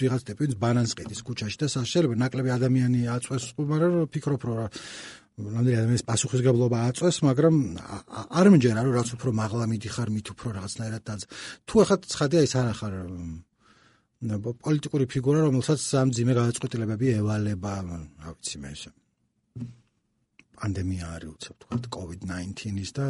ვიღაც 0.00 0.22
ტიპი 0.28 0.44
ბანანს 0.60 0.92
ყიდის 0.98 1.20
ქუჩაში 1.24 1.58
და 1.64 1.66
შეიძლება 1.72 2.14
ნაკლები 2.22 2.50
ადამიანი 2.60 3.00
აწვეს. 3.16 3.44
მაგრამ 3.56 3.94
ფიქრობ 4.12 4.42
რომ 4.44 4.68
რამდენი 5.40 5.76
ადამიანის 5.80 6.04
პასუხისგებლობა 6.04 6.78
აწვეს 6.90 7.16
მაგრამ 7.24 7.54
არ 8.40 8.46
მჯერა 8.54 8.80
რომ 8.84 8.92
რაც 8.98 9.08
უფრო 9.16 9.30
მაღლა 9.40 9.64
მიდიხარ 9.72 10.08
მით 10.14 10.26
უფრო 10.34 10.48
რაღაცნაირად 10.56 11.02
და 11.08 11.14
თუ 11.64 11.74
ახლა 11.84 11.96
ცხადია 12.12 12.40
ის 12.44 12.54
არ 12.60 12.66
ახარ 12.74 12.92
პოლიტიკური 14.60 15.04
ფიგურა 15.12 15.40
რომელსაც 15.48 15.80
ამ 16.02 16.08
ძიმე 16.12 16.32
გადაწყვეტილებები 16.40 17.06
ევალება 17.20 17.72
რა 17.80 18.30
ვიცი 18.36 18.56
მე 18.60 18.70
ეს 18.76 18.82
პანდემია 20.60 21.06
არის 21.16 21.30
უცებ 21.34 21.56
თქვა 21.64 21.76
COVID-19-ის 21.96 22.90
და 22.98 23.06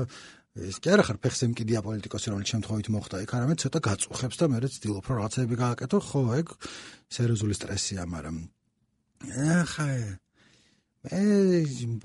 ეს 0.60 0.76
კი 0.82 0.92
არა 0.92 1.04
ხარ 1.08 1.18
ფეხზე 1.24 1.46
მკიდია 1.50 1.80
პოლიტიკოსი 1.86 2.26
რომელიც 2.32 2.48
შემთხვევით 2.52 2.88
მოხდა. 2.92 3.16
იქ 3.24 3.32
არამედ 3.36 3.58
ცოტა 3.64 3.78
გაწუხებს 3.88 4.36
და 4.40 4.46
მეც 4.52 4.64
ვცდილობ 4.70 5.04
რომ 5.08 5.16
რაღაცები 5.20 5.54
გააკეთო. 5.64 5.98
ხო 6.08 6.20
ეგ 6.40 6.46
სერიოზული 7.16 7.54
სტრესია 7.56 8.02
მაგრამ 8.04 8.36
ახა 9.60 9.86
მე 11.00 11.20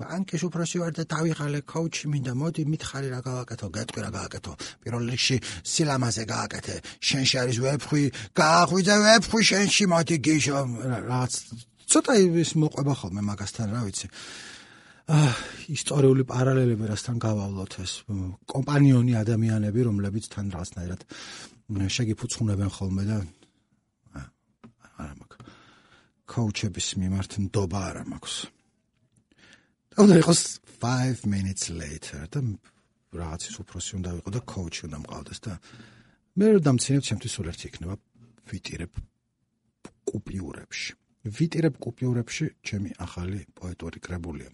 ბანკის 0.00 0.42
უფროსი 0.48 0.76
ვარ 0.80 0.92
და 0.96 1.04
დავიღალე 1.04 1.60
კოუჩი 1.68 2.08
მინდა 2.16 2.32
მოდი 2.32 2.62
მითხარი 2.64 3.08
რა 3.12 3.20
გააკეთო 3.28 3.66
გეტყვი 3.76 4.00
რა 4.00 4.10
გააკეთო. 4.16 4.52
პირველ 4.80 5.04
რიგში 5.12 5.36
სილამაზე 5.72 6.24
გააკეთე. 6.32 6.76
შენში 7.04 7.36
არის 7.44 7.56
ვებხვი 7.60 8.02
გაახვიძე 8.40 8.96
ვებხვი 9.04 9.40
შენში 9.52 9.84
მოდი 9.92 10.16
გიშო 10.26 10.58
რაღაც 11.12 11.32
ცოტა 11.92 12.12
ის 12.40 12.50
მოყვება 12.56 12.94
ხოლმე 13.00 13.22
მაგასთან 13.30 13.68
რა 13.76 13.80
ვიცი 13.86 14.08
ისტორიული 15.06 16.26
პარალელები 16.26 16.88
რასთან 16.90 17.18
გავავლოთ 17.22 17.74
ეს 17.84 17.92
კომპანიონი 18.50 19.14
ადამიანები 19.22 19.86
რომლებიც 19.86 20.26
თან 20.34 20.50
რაღაცნაირად 20.50 21.04
შეგიფუცხუნებენ 21.96 22.70
ხოლმე 22.74 23.04
და 23.06 23.18
არა 24.98 25.14
მაქვს 25.20 25.54
კოუჩების 26.26 26.88
მიმართ 26.98 27.38
ნდობა 27.46 27.80
არა 27.90 28.04
მაქვს 28.10 28.34
და 29.94 29.96
უნდა 30.06 30.16
იყოს 30.26 30.42
5 30.82 31.22
minutes 31.30 31.70
later 31.70 32.26
და 32.26 32.42
რაღაცის 33.14 33.54
უფროსი 33.62 33.92
უნდა 34.02 34.10
ვიყო 34.18 34.30
და 34.34 34.40
კოუჩი 34.42 34.82
უნდა 34.90 34.98
მყავდეს 35.06 35.38
და 35.46 35.52
მე 36.36 36.46
რომ 36.50 36.62
დამცინებ 36.66 37.02
ჩემთვის 37.06 37.32
სულ 37.38 37.46
ერთი 37.54 37.64
იქნება 37.70 37.94
ვიტირებ 38.50 38.92
კუპიურებში 40.10 41.05
ვიტირებ 41.26 41.74
კუპიურებში 41.82 42.46
ჩემი 42.62 42.90
ახალი 43.02 43.40
პოეტური 43.56 43.98
კრებულია. 44.02 44.48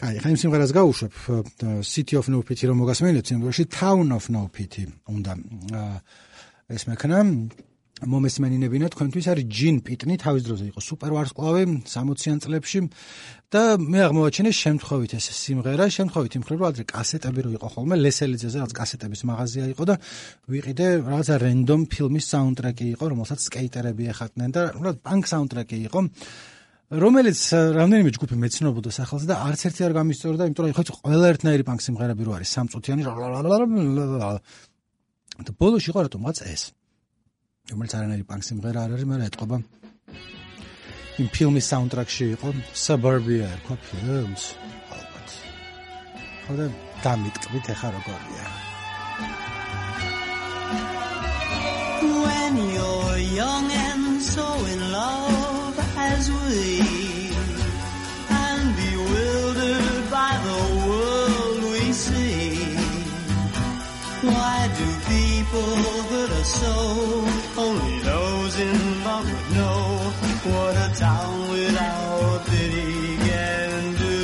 კაი, 0.00 0.18
ხა 0.22 0.28
იმ 0.32 0.38
სიმღერას 0.40 0.72
გავუშვებ 0.76 1.12
City 1.82 2.14
of 2.16 2.26
No 2.32 2.40
Pity 2.40 2.64
რომ 2.70 2.80
მოგასმენთ, 2.82 3.24
სიმღერაში 3.26 3.64
Town 3.68 4.08
of 4.16 4.28
No 4.32 4.48
Pity 4.48 4.84
უნდა 5.08 5.32
ეს 6.72 6.82
მექნა 6.90 7.18
მომესმენინებინა 8.04 8.90
თქვენთვის 8.92 9.26
არის 9.32 9.46
ჯინ 9.48 9.76
პიტნი 9.80 10.14
თავის 10.20 10.42
დროზე 10.44 10.64
იყო 10.68 10.80
სუპერვარსკვლავი 10.84 11.62
60-იან 11.88 12.38
წლებში. 12.44 12.80
და 13.46 13.78
მე 13.80 14.00
აღმოვაჩინე 14.04 14.50
შემთხვევით 14.52 15.12
ეს 15.16 15.26
სიმღერა. 15.32 15.84
შემთხვევით 15.96 16.32
იმ 16.36 16.42
ხრივ 16.44 16.58
რომ 16.60 16.68
ადრე 16.68 16.84
კასეტები 16.92 17.40
რო 17.46 17.50
იყო 17.56 17.68
ხოლმე 17.72 17.94
ლესელიძეზე 18.04 18.58
რაც 18.60 18.72
კასეტების 18.76 19.20
მაღაზია 19.30 19.64
იყო 19.72 19.84
და 19.88 19.94
ვიყიდე 20.52 20.86
რაღაცა 21.08 21.34
რენდომ 21.46 21.80
ფილმის 21.88 22.24
საუნდტრეკი 22.36 22.86
იყო 23.00 23.04
რომელსაც 23.16 23.38
სკეიტერები 23.48 24.04
ეხატნენ 24.12 24.50
და 24.52 24.60
უბრალოდ 24.76 24.98
პანკ 25.06 25.24
საუნდტრეკი 25.32 25.78
იყო 25.88 26.00
რომელიც 27.00 27.38
რამდენიმე 27.80 28.10
ჯგუფი 28.14 28.34
მეცნობოდა 28.44 28.90
სახელს 28.98 29.24
და 29.30 29.34
არც 29.46 29.60
ერთი 29.66 29.80
არ 29.86 29.92
გამისწორდა 29.96 30.42
იმიტომ 30.46 30.64
რომ 30.66 30.74
ხო 30.76 30.82
ყველა 31.06 31.26
ერთნაირი 31.32 31.64
პანკ 31.66 31.80
სიმღერები 31.86 32.22
რო 32.26 32.32
არის 32.36 32.50
სამწუთიანი 32.56 33.02
და 35.46 35.52
ბოლოს 35.58 35.84
იყო 35.90 35.98
რატომღაც 36.06 36.38
ეს 36.46 36.62
რომელიც 37.70 37.94
არანაირი 37.98 38.24
პანკ 38.30 38.44
სიმღერა 38.46 38.82
არ 38.86 38.92
არის, 38.96 39.06
მაგრამ 39.10 39.28
ეთყობა 39.30 39.56
იმ 41.16 41.28
ფილმის 41.34 41.68
საუნდტრეკში 41.72 42.26
იყო 42.36 42.48
Suburbia, 42.84 43.48
ხო 43.66 43.74
ფილმს. 43.86 44.44
ალბათ. 44.96 45.28
ხოდა 46.46 46.66
დამიტკბით 47.04 47.66
ახლა 47.74 47.88
როგორია. 47.96 48.44
When 52.26 52.54
you're 52.74 53.18
young 53.40 53.68
and 53.88 54.22
so 54.22 54.46
in 54.72 54.80
love 54.92 55.76
as 56.10 56.30
we 56.30 56.96
people 65.56 65.76
hurt 66.10 66.30
us 66.30 66.54
so 66.60 67.45
Only 67.58 68.00
those 68.00 68.60
in 68.60 69.04
love 69.04 69.24
would 69.24 69.56
know 69.56 70.12
what 70.50 70.76
a 70.76 70.94
town 70.94 71.50
without 71.50 72.44
pity 72.46 73.16
can 73.16 73.94
do. 73.94 74.18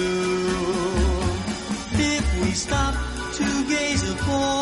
If 1.92 2.42
we 2.42 2.50
stop 2.52 2.94
to 3.32 3.64
gaze 3.68 4.10
upon 4.10 4.61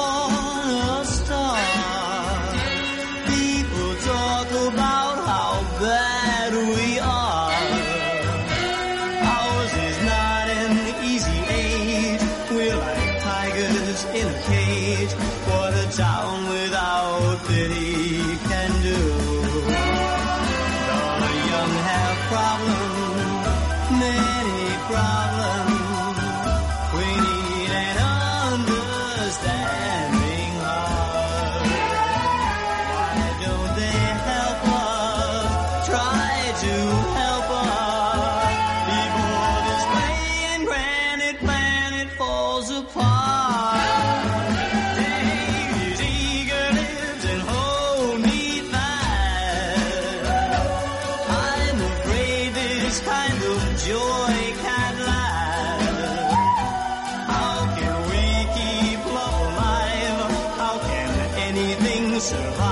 answer. 62.20 62.69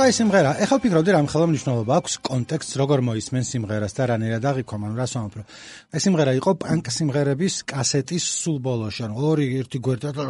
აი 0.00 0.12
სიმღერა, 0.16 0.56
ეხლა 0.64 0.76
ვფიქრობდი 0.78 1.10
რამ 1.12 1.26
ხელა 1.28 1.46
მნიშვნელობა 1.50 1.92
აქვს 2.00 2.14
კონტექსტს, 2.24 2.76
როგორ 2.80 2.98
მოისმენ 3.04 3.44
სიმღერას 3.44 3.92
და 3.98 4.02
რანაირად 4.08 4.44
აღიქვა, 4.48 4.76
ანუ 4.88 4.96
რა 4.96 5.06
სამფრო. 5.12 5.42
აი 5.92 6.00
სიმღერა 6.06 6.32
იყო 6.38 6.50
პანკ 6.64 6.84
სიმღერების 6.96 7.54
კასეტის 7.68 8.24
სულ 8.40 8.56
ბოლოში, 8.64 9.00
ანუ 9.04 9.14
ორი 9.20 9.46
ერთი 9.60 9.78
გვერდი 9.84 10.16
და 10.16 10.24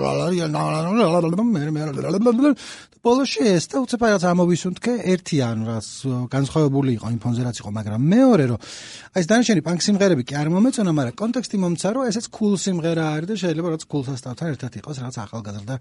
ბოლოში 3.03 3.43
ეს 3.51 3.65
და 3.67 3.81
უცებ 3.83 4.03
რაღაც 4.07 4.25
ამოვისუნთქე 4.31 4.93
ერთი 5.11 5.37
ანუ 5.43 5.65
რას 5.67 5.87
განსხვავებული 6.31 6.93
იყო 6.95 7.09
იმ 7.11 7.19
ფონზე 7.19 7.43
რაც 7.43 7.57
იყო, 7.59 7.71
მაგრამ 7.75 7.99
მეორე 8.15 8.45
რომ 8.47 8.59
აი 8.63 9.19
ეს 9.19 9.27
დანარჩენი 9.27 9.63
პანკ 9.67 9.81
სიმღერები 9.83 10.23
კი 10.23 10.35
არ 10.39 10.49
მომეწონა, 10.55 10.93
მაგრამ 10.95 11.19
კონტექსტი 11.19 11.57
მომცა 11.67 11.89
რომ 11.99 12.07
ესეც 12.07 12.31
cool 12.31 12.55
სიმღერა 12.63 13.05
არის 13.19 13.27
და 13.27 13.35
შეიძლება 13.43 13.67
რაღაც 13.75 13.83
cool 13.91 14.03
სასტავთან 14.07 14.47
ერთად 14.55 14.73
იყოს 14.79 14.97
რაღაც 15.03 15.17
ახალგაზრდა 15.19 15.75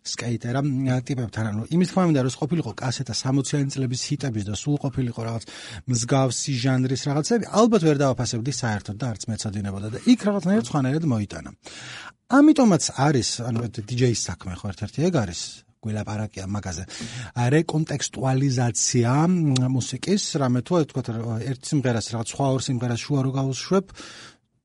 სკეიტერა 0.00 0.60
ტიპებთან, 1.10 1.44
ანუ 1.50 1.62
იმის 1.74 1.88
თქმა 1.90 2.02
უნდა 2.14 2.20
რომ 2.24 2.38
ყოფილიყო 2.38 2.70
კასეტა 2.78 3.14
60-იანი 3.20 3.70
წლების 3.74 4.00
ჰიტების 4.08 4.44
და 4.50 4.54
სულ 4.56 4.76
ყოფილიყო 4.84 5.20
რაღაც 5.28 5.44
მსგავსი 5.92 6.52
ჟანრის 6.64 7.02
რაღაცები, 7.10 7.44
ალბათ 7.60 7.82
ვერ 7.88 7.96
დავაფასებდი 8.00 8.52
საერთოდ 8.60 8.96
და 9.00 9.06
არც 9.12 9.22
მეცადინებოდა 9.30 9.88
და 9.94 9.98
იქ 10.10 10.20
რაღაცნაირად 10.28 10.66
სხვანაირად 10.70 11.04
მოიტანა. 11.12 11.50
ამიტომაც 12.30 12.84
არის, 12.94 13.28
ანუ 13.42 13.58
DJ-ის 13.74 14.20
საქმე 14.28 14.54
ხო 14.54 14.66
ერთ-ერთი 14.70 14.98
ეგ 15.10 15.14
არის 15.18 15.40
გველაპარაკია 15.80 16.44
მაგაზე. 16.46 16.84
რეკონტექსტუალიზაცია 17.56 19.12
მუსიკის, 19.76 20.22
რამე 20.42 20.60
თუ 20.60 20.74
თქვა 20.92 21.02
ერთ 21.50 21.60
სიმღერას 21.70 22.06
რაღაც 22.12 22.28
სხვა 22.34 22.46
ორ 22.54 22.60
სიმღერას 22.68 23.00
შუა 23.00 23.20
რო 23.24 23.30
გავუშვებ, 23.40 23.86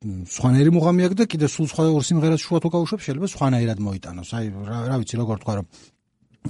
სხვანაირი 0.05 0.71
მუღამი 0.75 1.01
აქვს 1.07 1.17
და 1.17 1.25
კიდე 1.31 1.47
სულ 1.49 1.67
სხვა 1.71 1.83
ორ 1.95 2.03
სიმღერას 2.05 2.41
შუა 2.45 2.59
თუ 2.61 2.69
გავუშვებ, 2.75 2.99
შეიძლება 3.05 3.27
სხვანაირად 3.31 3.79
მოიტანოს. 3.87 4.29
აი 4.35 4.45
რა 4.69 4.95
ვიცი 5.01 5.15
როგორ 5.23 5.35
თქვა 5.41 5.53
რომ 5.55 5.65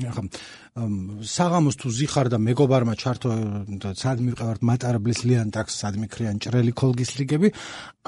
ახლა 0.04 0.24
საღამოს 0.76 1.76
თუ 1.80 1.88
ზიხარ 1.88 2.28
და 2.34 2.38
მეგობარმა 2.44 2.94
ჩართო 3.00 3.30
სად 3.96 4.20
მივყევართ 4.26 4.60
მატარბლის 4.68 5.24
ლიანტაქს 5.24 5.78
სად 5.80 5.96
მიქრიან 6.04 6.42
ჭრელი 6.44 6.74
ქოლგის 6.76 7.16
ლიგები 7.16 7.52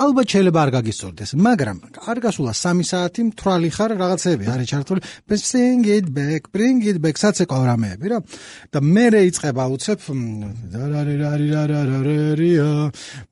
ალბათ 0.04 0.28
შეიძლება 0.36 0.60
არ 0.68 0.72
გაგისწორდეს 0.76 1.32
მაგრამ 1.48 1.78
არ 2.12 2.18
გასულა 2.28 2.52
3 2.60 2.84
საათი 2.92 3.22
მთვალი 3.32 3.70
ხარ 3.72 3.92
რაღაცები 4.04 4.46
არის 4.52 4.68
ჩართული 4.74 5.00
bring 5.32 5.88
it 5.88 6.12
back 6.12 6.52
bring 6.52 6.84
it 6.92 7.00
back 7.00 7.16
საცეკავ 7.16 7.64
რამეები 7.72 8.08
რა. 8.12 8.20
და 8.68 8.80
მე 8.84 9.06
რე 9.16 9.22
იწება 9.32 9.64
უცებ 9.72 10.00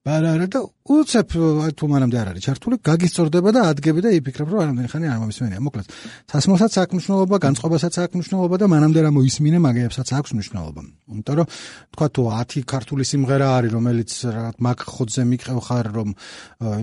ბარარა 0.05 0.47
და 0.47 0.59
უცებ 0.85 1.29
თუ 1.75 1.85
მანამდე 1.89 2.17
არ 2.21 2.27
არის 2.31 2.43
ჩართული 2.45 2.75
გაგისწორდება 2.85 3.49
და 3.51 3.61
ადგები 3.73 3.99
და 4.05 4.09
იფიქრებ 4.21 4.47
რომ 4.53 4.59
არამდენი 4.63 4.89
ხანი 4.93 5.05
არ 5.09 5.19
მომისმენია 5.21 5.59
მოკლედ. 5.65 5.87
სასმოსაც 6.29 6.73
აქვს 6.81 6.93
მნიშვნელობა 6.93 7.37
განწყობასაც 7.45 7.93
აქვს 8.05 8.15
მნიშვნელობა 8.15 8.44
და 8.61 8.65
მანამდე 8.69 8.99
რა 9.05 9.11
მოისმინე 9.17 9.57
მაგეებსაც 9.65 10.07
აქვს 10.19 10.31
მნიშვნელობა. 10.35 10.81
იმიტომ 11.11 11.35
რომ 11.39 11.47
თქვა 11.93 12.07
თუ 12.15 12.21
10 12.35 12.63
ქართული 12.69 13.03
სიმღერა 13.11 13.47
არის, 13.57 13.71
რომელიც 13.77 14.11
რაღაც 14.37 14.55
მაგ 14.65 14.77
ხოძზე 14.93 15.23
მიყევ 15.31 15.57
ხარ, 15.65 15.85
რომ 15.97 16.09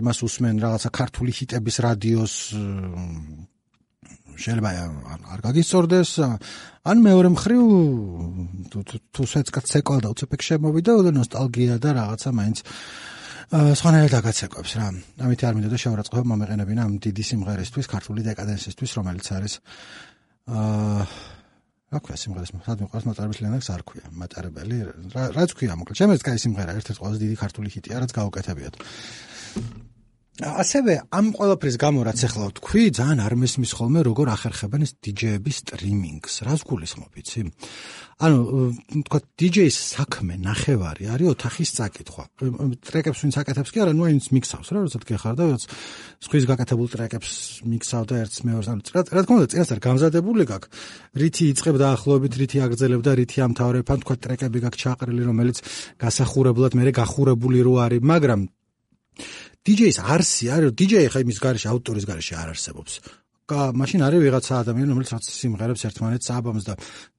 იმას 0.02 0.18
უსმენ 0.26 0.54
რაღაცა 0.64 0.88
ქართული 0.90 1.30
ჰიტების 1.38 1.76
რადიოს 1.86 2.34
შეიძლება 4.42 4.70
არ 5.32 5.40
გაგისწორდეს 5.44 6.10
ან 6.88 6.96
მეორე 7.04 7.28
მხრივ 7.36 7.62
თუ 8.72 8.78
თუ 9.12 9.22
სეცკაც 9.28 9.64
ცეკვა 9.72 9.98
და 10.02 10.08
უცებ 10.12 10.32
შემოვიდა 10.48 10.92
და 11.06 11.10
ნოსტალგია 11.14 11.76
და 11.78 11.90
რაღაცა 12.00 12.30
მაინც 12.32 12.58
სხვანაირად 13.52 14.14
აგაცეკვებს 14.16 14.72
რა. 14.80 14.86
ამით 15.20 15.40
არ 15.44 15.54
მინდოდა 15.60 15.76
შევარაცხო 15.76 16.24
მომეყენებინა 16.24 16.80
ამ 16.88 16.92
დიდი 17.04 17.24
სიმღერისთვის, 17.28 17.86
ქართული 17.92 18.24
დეკადენსისთვის, 18.24 18.90
რომელიც 18.96 19.26
არის 19.36 19.52
აა 20.48 21.04
რა 21.92 22.00
ქვია 22.00 22.16
სიმღერის 22.16 22.52
სად 22.64 22.82
მიყვარს 22.82 23.06
მატარებლის 23.08 23.40
ლენაკს 23.44 23.68
არ 23.74 23.82
ქვია. 23.84 24.06
მატარებელი 24.16 24.76
რაც 25.36 25.50
ქვია 25.52 25.76
მოკლედ 25.76 25.98
შემეც 26.00 26.20
კაი 26.24 26.38
სიმღერა 26.40 26.76
ერთ-ერთი 26.80 27.00
ყველაზე 27.04 27.18
დიდი 27.24 27.36
ქართული 27.42 27.68
ჰიტია 27.76 27.96
რაც 28.00 28.12
გაუკეთებიათ 28.16 28.74
ასევე 30.40 30.94
ამ 31.12 31.26
ყველაფრის 31.36 31.76
გამო 31.76 32.08
რაც 32.08 32.20
ახლა 32.24 32.46
ვთქვი 32.48 32.82
ძალიან 32.96 33.20
არ 33.20 33.34
მესმის 33.36 33.72
ხოლმე 33.76 34.00
როგორ 34.08 34.32
ახერხებენ 34.32 34.86
ეს 34.88 34.92
DJ-ების 35.04 35.56
სტრიმინგს 35.60 36.34
რას 36.48 36.64
გულისხმობ 36.64 37.12
იცი 37.20 37.42
ანუ 38.22 38.38
თქვა 39.08 39.18
DJ-ის 39.36 39.76
საქმე 39.92 40.38
ნახევარი 40.40 41.08
არის 41.10 41.30
ოთახის 41.32 41.70
წაკითხვა. 41.74 42.24
ტრეკებს 42.86 43.22
ვინც 43.24 43.34
აკეთებს 43.42 43.72
კი 43.74 43.82
არა, 43.82 43.92
ნუ 43.98 44.04
აინც 44.08 44.24
მიქსავს 44.30 44.68
რა, 44.70 44.78
როდესაც 44.86 45.04
გეხარ 45.10 45.34
და 45.36 45.42
როდესაც 45.50 45.64
სხვის 46.22 46.44
გაკეთებულ 46.46 46.88
ტრეკებს 46.92 47.32
მიქსავ 47.66 48.02
და 48.06 48.14
ერთს 48.22 48.38
მეორეს 48.46 48.70
ანუ 48.70 48.82
რა 48.94 49.22
თქმა 49.26 49.36
უნდა 49.42 49.48
წინასწარ 49.50 49.80
გამზადებული 49.82 50.44
გაქვს. 50.46 50.70
რითი 51.18 51.44
იწებ 51.50 51.76
დაახლოებით, 51.82 52.32
რითი 52.38 52.58
აგრძელებ 52.62 53.00
და 53.02 53.12
რითი 53.18 53.38
ამთავრებ, 53.42 53.86
ან 53.90 53.98
თქვა 54.06 54.14
ტრეკები 54.22 54.58
გაქვს 54.70 54.80
ჩაყრილი, 54.86 55.22
რომელიც 55.26 55.56
გასახურებლად 55.98 56.72
მე 56.78 56.92
გახურებული 56.94 57.58
რო 57.66 57.74
არის, 57.90 58.06
მაგრამ 58.06 58.40
DJ-ის 59.62 59.98
არსი 60.02 60.48
არის, 60.50 60.72
DJ 60.74 61.06
ხა 61.12 61.22
იმის 61.22 61.38
garaში 61.38 61.68
ავტორის 61.70 62.06
garaში 62.08 62.34
არ 62.34 62.48
არსებობს. 62.50 62.92
კა 63.46 63.70
მაშინ 63.78 64.00
არის 64.06 64.20
ვიღაცა 64.22 64.54
ადამიანი 64.62 64.90
რომელიც 64.90 65.10
რაც 65.14 65.24
სიმღერებს 65.28 65.82
ერთმანეთს 65.86 66.28
აბამს 66.34 66.64
და 66.66 66.74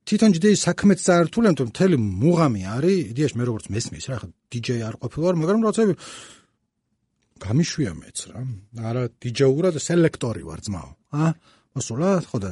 თვითონ 0.07 0.29
DJ-ის 0.35 0.63
საქმეც 0.67 0.99
წაართული 1.03 1.45
ამიტომ 1.51 1.69
მთელი 1.71 1.95
მუღამი 2.03 2.61
არის. 2.75 2.97
იდეაში 3.13 3.35
მე 3.39 3.43
როგორც 3.47 3.65
მესმის 3.71 4.05
რა 4.11 4.17
ხა 4.23 4.27
DJ 4.51 4.67
არ 4.87 4.95
ყოფილვარ 5.03 5.33
მაგრამ 5.39 5.61
როცა 5.67 5.81
გამიშვია 7.43 7.91
მეც 8.01 8.17
რა. 8.31 8.39
არა 8.87 9.03
DJ-ურად 9.23 9.75
სელექტორი 9.79 10.43
ვარ 10.47 10.59
ძმაო 10.63 10.89
ა? 11.15 11.23
მოსულა 11.75 12.09
ხო 12.27 12.37
და 12.43 12.49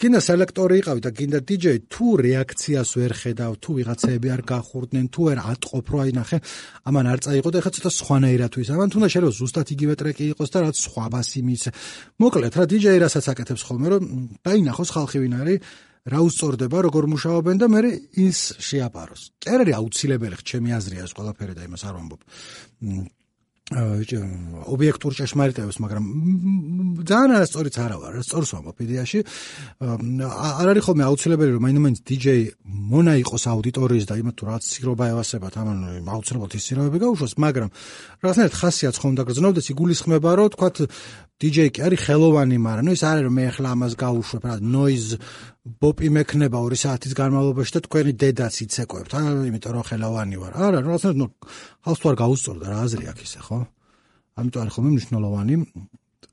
გინდა 0.00 0.20
სელექტორი 0.24 0.78
იყავი 0.80 1.02
და 1.04 1.10
გინდა 1.12 1.38
DJ 1.44 1.72
თუ 1.92 2.06
რეაქციას 2.24 2.90
ვერ 2.96 3.12
ხედავ 3.20 3.56
თუ 3.60 3.70
ვიღაცები 3.76 4.30
არ 4.32 4.42
გახურდნენ 4.48 5.06
თუ 5.12 5.20
ვერ 5.28 5.38
ატყობ 5.44 5.90
რო 5.92 5.98
აი 6.04 6.14
ნახე 6.16 6.38
ამან 6.88 7.10
არ 7.12 7.20
წაიღო 7.26 7.50
და 7.52 7.60
ეხა 7.60 7.70
ცოტა 7.76 7.90
სხვანაირად 8.00 8.52
ვის. 8.56 8.70
ამან 8.72 8.88
თუნდა 8.96 9.08
შეიძლება 9.12 9.36
ზუსტად 9.36 9.68
იგივე 9.76 9.94
ტრეკი 10.00 10.24
იყოს 10.32 10.50
და 10.56 10.58
რაც 10.64 10.76
სხვა 10.80 11.04
ბასი 11.12 11.40
მის 11.44 11.62
მოკლედ 12.16 12.52
რა 12.56 12.64
DJ 12.64 12.86
რასაც 13.04 13.28
აკეთებს 13.28 13.62
ხოლმე 13.68 13.88
რომ 13.92 14.02
დაინახოს 14.40 14.88
ხალხი 14.96 15.18
ვინ 15.20 15.34
არის 15.36 15.60
რა 16.08 16.20
უსწორდება 16.24 16.78
როგორ 16.88 17.04
მუშაობენ 17.12 17.56
და 17.60 17.66
მე 17.68 17.80
ის 18.24 18.38
შეაპაროს. 18.56 19.36
წერილი 19.36 19.72
აუცილებელი 19.76 20.36
ჩემი 20.48 20.70
აზრია 20.80 21.04
ეს 21.04 21.12
ყველაფერი 21.12 21.52
და 21.60 21.68
იმას 21.68 21.84
არ 21.84 21.94
ვამბობ 22.00 22.20
ობიექტურ 23.70 25.12
ჭეშმარიტებას, 25.14 25.76
მაგრამ 25.78 26.04
ძალიან 27.06 27.34
არასწორიც 27.38 27.76
არა 27.78 27.96
ვარ, 28.02 28.14
სწორს 28.26 28.50
ვამბობ 28.58 28.78
იდეაში. 28.82 29.18
არ 29.78 30.66
არის 30.74 30.82
ხოლმე 30.90 31.04
აუცილებელი 31.06 31.50
რომ 31.54 31.62
მაინც 31.70 31.98
DJ 32.02 32.26
მონა 32.66 33.14
იყოს 33.22 33.44
აუდიტორიის 33.46 34.06
და 34.10 34.14
იმათ 34.18 34.34
თუ 34.34 34.44
რაც 34.50 34.62
სირობა 34.74 35.04
ევასებათ, 35.14 35.54
ამან 35.62 35.78
აუცილებლად 36.02 36.52
ის 36.58 36.64
სირობები 36.66 36.98
გაუშვოს, 36.98 37.32
მაგრამ 37.38 37.68
რაღაცნაირად 38.26 38.54
ხასიათს 38.58 38.98
ხომ 38.98 39.14
დაგრძნობდეს, 39.22 39.66
იგულისხმება 39.70 40.30
რომ 40.34 40.48
თქვათ 40.50 40.76
DJ 41.40 41.70
კი 41.72 41.80
არის 41.86 42.02
ხელოვანი, 42.04 42.56
მაგრამ 42.60 42.88
ის 42.92 43.02
არის 43.08 43.24
რომ 43.24 43.34
მე 43.38 43.44
ახლა 43.48 43.68
ამას 43.72 43.94
გაუშვებ, 43.96 44.42
რა 44.44 44.54
noise 44.60 45.16
ბოპი 45.80 46.08
მექნება 46.12 46.58
2 46.60 46.76
საათის 46.82 47.16
განმავლობაში 47.16 47.72
და 47.76 47.80
თქვენი 47.86 48.12
დედაც 48.20 48.54
იცეკვებთ, 48.64 49.12
აა, 49.16 49.32
იმიტომ 49.48 49.72
რომ 49.72 49.84
ხელოვანი 49.88 50.36
ვარ. 50.36 50.52
არა, 50.60 50.78
რაღაცნაირად 50.84 51.16
ნუ 51.16 51.26
ხალხს 51.80 52.00
თუ 52.00 52.06
არ 52.12 52.16
გაუსწორდა 52.20 52.66
რა 52.68 52.78
აზრი 52.84 53.04
აქვს 53.08 53.24
ისე, 53.24 53.40
ხო? 53.40 53.58
ამიტომ 54.36 54.60
არის 54.60 54.72
ხოლმე 54.76 54.90
მნიშვნელოვანი 55.00 55.54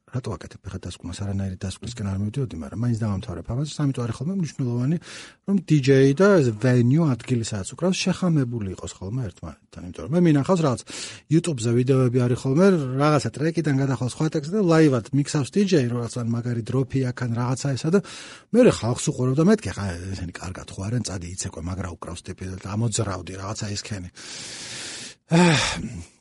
რატო 0.08 0.32
აკეთებ 0.38 0.68
ხა 0.72 0.80
დასკვნას 0.88 1.20
არანაირი 1.20 1.58
დასკვნისკენ 1.60 2.08
არ 2.08 2.20
მივდიოდი, 2.22 2.56
მაგრამ 2.64 2.80
მაინც 2.80 3.00
დავამთავრებ 3.04 3.48
ამას, 3.52 3.74
ამიტომ 3.84 4.04
არის 4.08 4.16
ხოლმე 4.18 4.36
მნიშვნელოვანი, 4.40 4.98
რომ 5.48 5.58
DJ 5.68 5.90
და 6.16 6.30
venue 6.64 7.04
ადგილი 7.12 7.44
სადაც 7.44 7.68
უკრავს 7.76 7.98
შეხამებული 8.08 8.72
იყოს 8.72 8.92
ხოლმე 8.96 9.22
ერთმანეთთან, 9.28 9.82
იმიტომ 9.84 10.04
რომ 10.08 10.12
მე 10.16 10.22
მინახავს 10.28 10.62
რაღაც 10.64 10.82
YouTube-ზე 11.28 11.72
ვიდეოები 11.76 12.20
არის 12.24 12.40
ხოლმე, 12.40 12.66
რაღაცა 13.04 13.30
ტრეკიდან 13.36 13.76
გადახვალ 13.84 14.10
სხვა 14.16 14.28
ტექსტი 14.32 14.56
და 14.56 14.64
ლაივად 14.72 15.06
მიქსავს 15.12 15.50
DJ 15.52 15.74
რაღაცა 15.92 16.20
მაგარი 16.24 16.64
დროფი 16.72 17.00
აქან 17.12 17.32
რაღაცა 17.36 17.68
ესა 17.76 17.90
და 17.92 18.00
მე 18.56 18.60
ხალხს 18.80 19.06
უყურებ 19.12 19.36
და 19.36 19.44
მეთქე 19.44 19.72
ხა 19.76 19.86
ესენი 20.16 20.34
კარგად 20.40 20.68
ხო 20.72 20.80
არიან, 20.88 21.04
წადი 21.04 21.28
იცეკვე, 21.36 21.62
მაგრა 21.68 21.90
უკრავს 21.92 22.22
ტიპი 22.24 22.44
და 22.64 22.68
ამოძრავდი 22.80 23.34
რაღაცა 23.44 23.66
ისქენი. 23.76 24.10
აა 25.36 26.16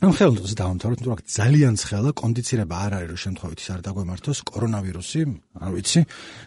ამ 0.00 0.14
ხელოვნებას 0.16 0.54
დავამთავროთ, 0.56 1.00
თუმცა 1.04 1.24
ძალიან 1.28 1.74
ცხელა 1.76 2.10
კონდიცირება 2.16 2.76
არ 2.88 2.92
არის, 2.96 3.08
რომ 3.12 3.20
შემთხვევით 3.20 3.58
ის 3.60 3.68
არ 3.68 3.80
დაგვემართოს 3.84 4.38
კორონავირუსი, 4.48 5.20
არ 5.60 5.70
ვიცი. 5.76 6.00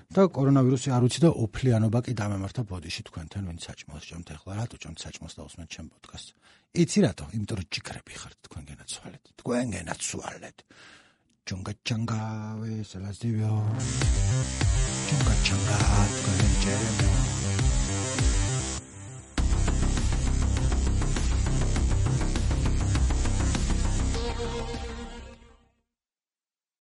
და 0.10 0.22
კორონავირუსი 0.34 0.90
არ 0.90 1.02
ვიცი 1.06 1.20
და 1.22 1.30
ოფლიანობა 1.38 2.00
კი 2.02 2.12
დამემართა 2.18 2.62
ბოდიში 2.66 3.02
თქვენთან, 3.14 3.44
ვინც 3.54 3.62
საჭმოს 3.70 4.04
ჩემთ 4.10 4.28
ახლა 4.34 4.54
რატო 4.58 4.76
ჩემთ 4.82 4.98
საჭმოს 5.06 5.34
დაусმეთ 5.38 5.68
ჩემ 5.70 5.88
პოდკასტს. 5.94 6.34
იცი 6.82 7.00
რატო? 7.06 7.26
იმიტომ 7.38 7.56
რომ 7.62 7.68
ჯიქრები 7.70 8.14
ხართ 8.18 8.38
თქვენ 8.50 8.64
გენაცვალეთ. 8.74 9.24
თქვენ 9.38 9.66
გენაცვალეთ. 9.78 10.58
ჯონგა 11.46 11.74
ჩანგა 11.86 12.22
ვესელას 12.58 13.18
დივიო. 13.22 13.54
ჯონგა 15.08 15.34
ჩანგა 15.46 15.78
თქვენ 16.18 16.52
ჯერემო. 16.64 17.33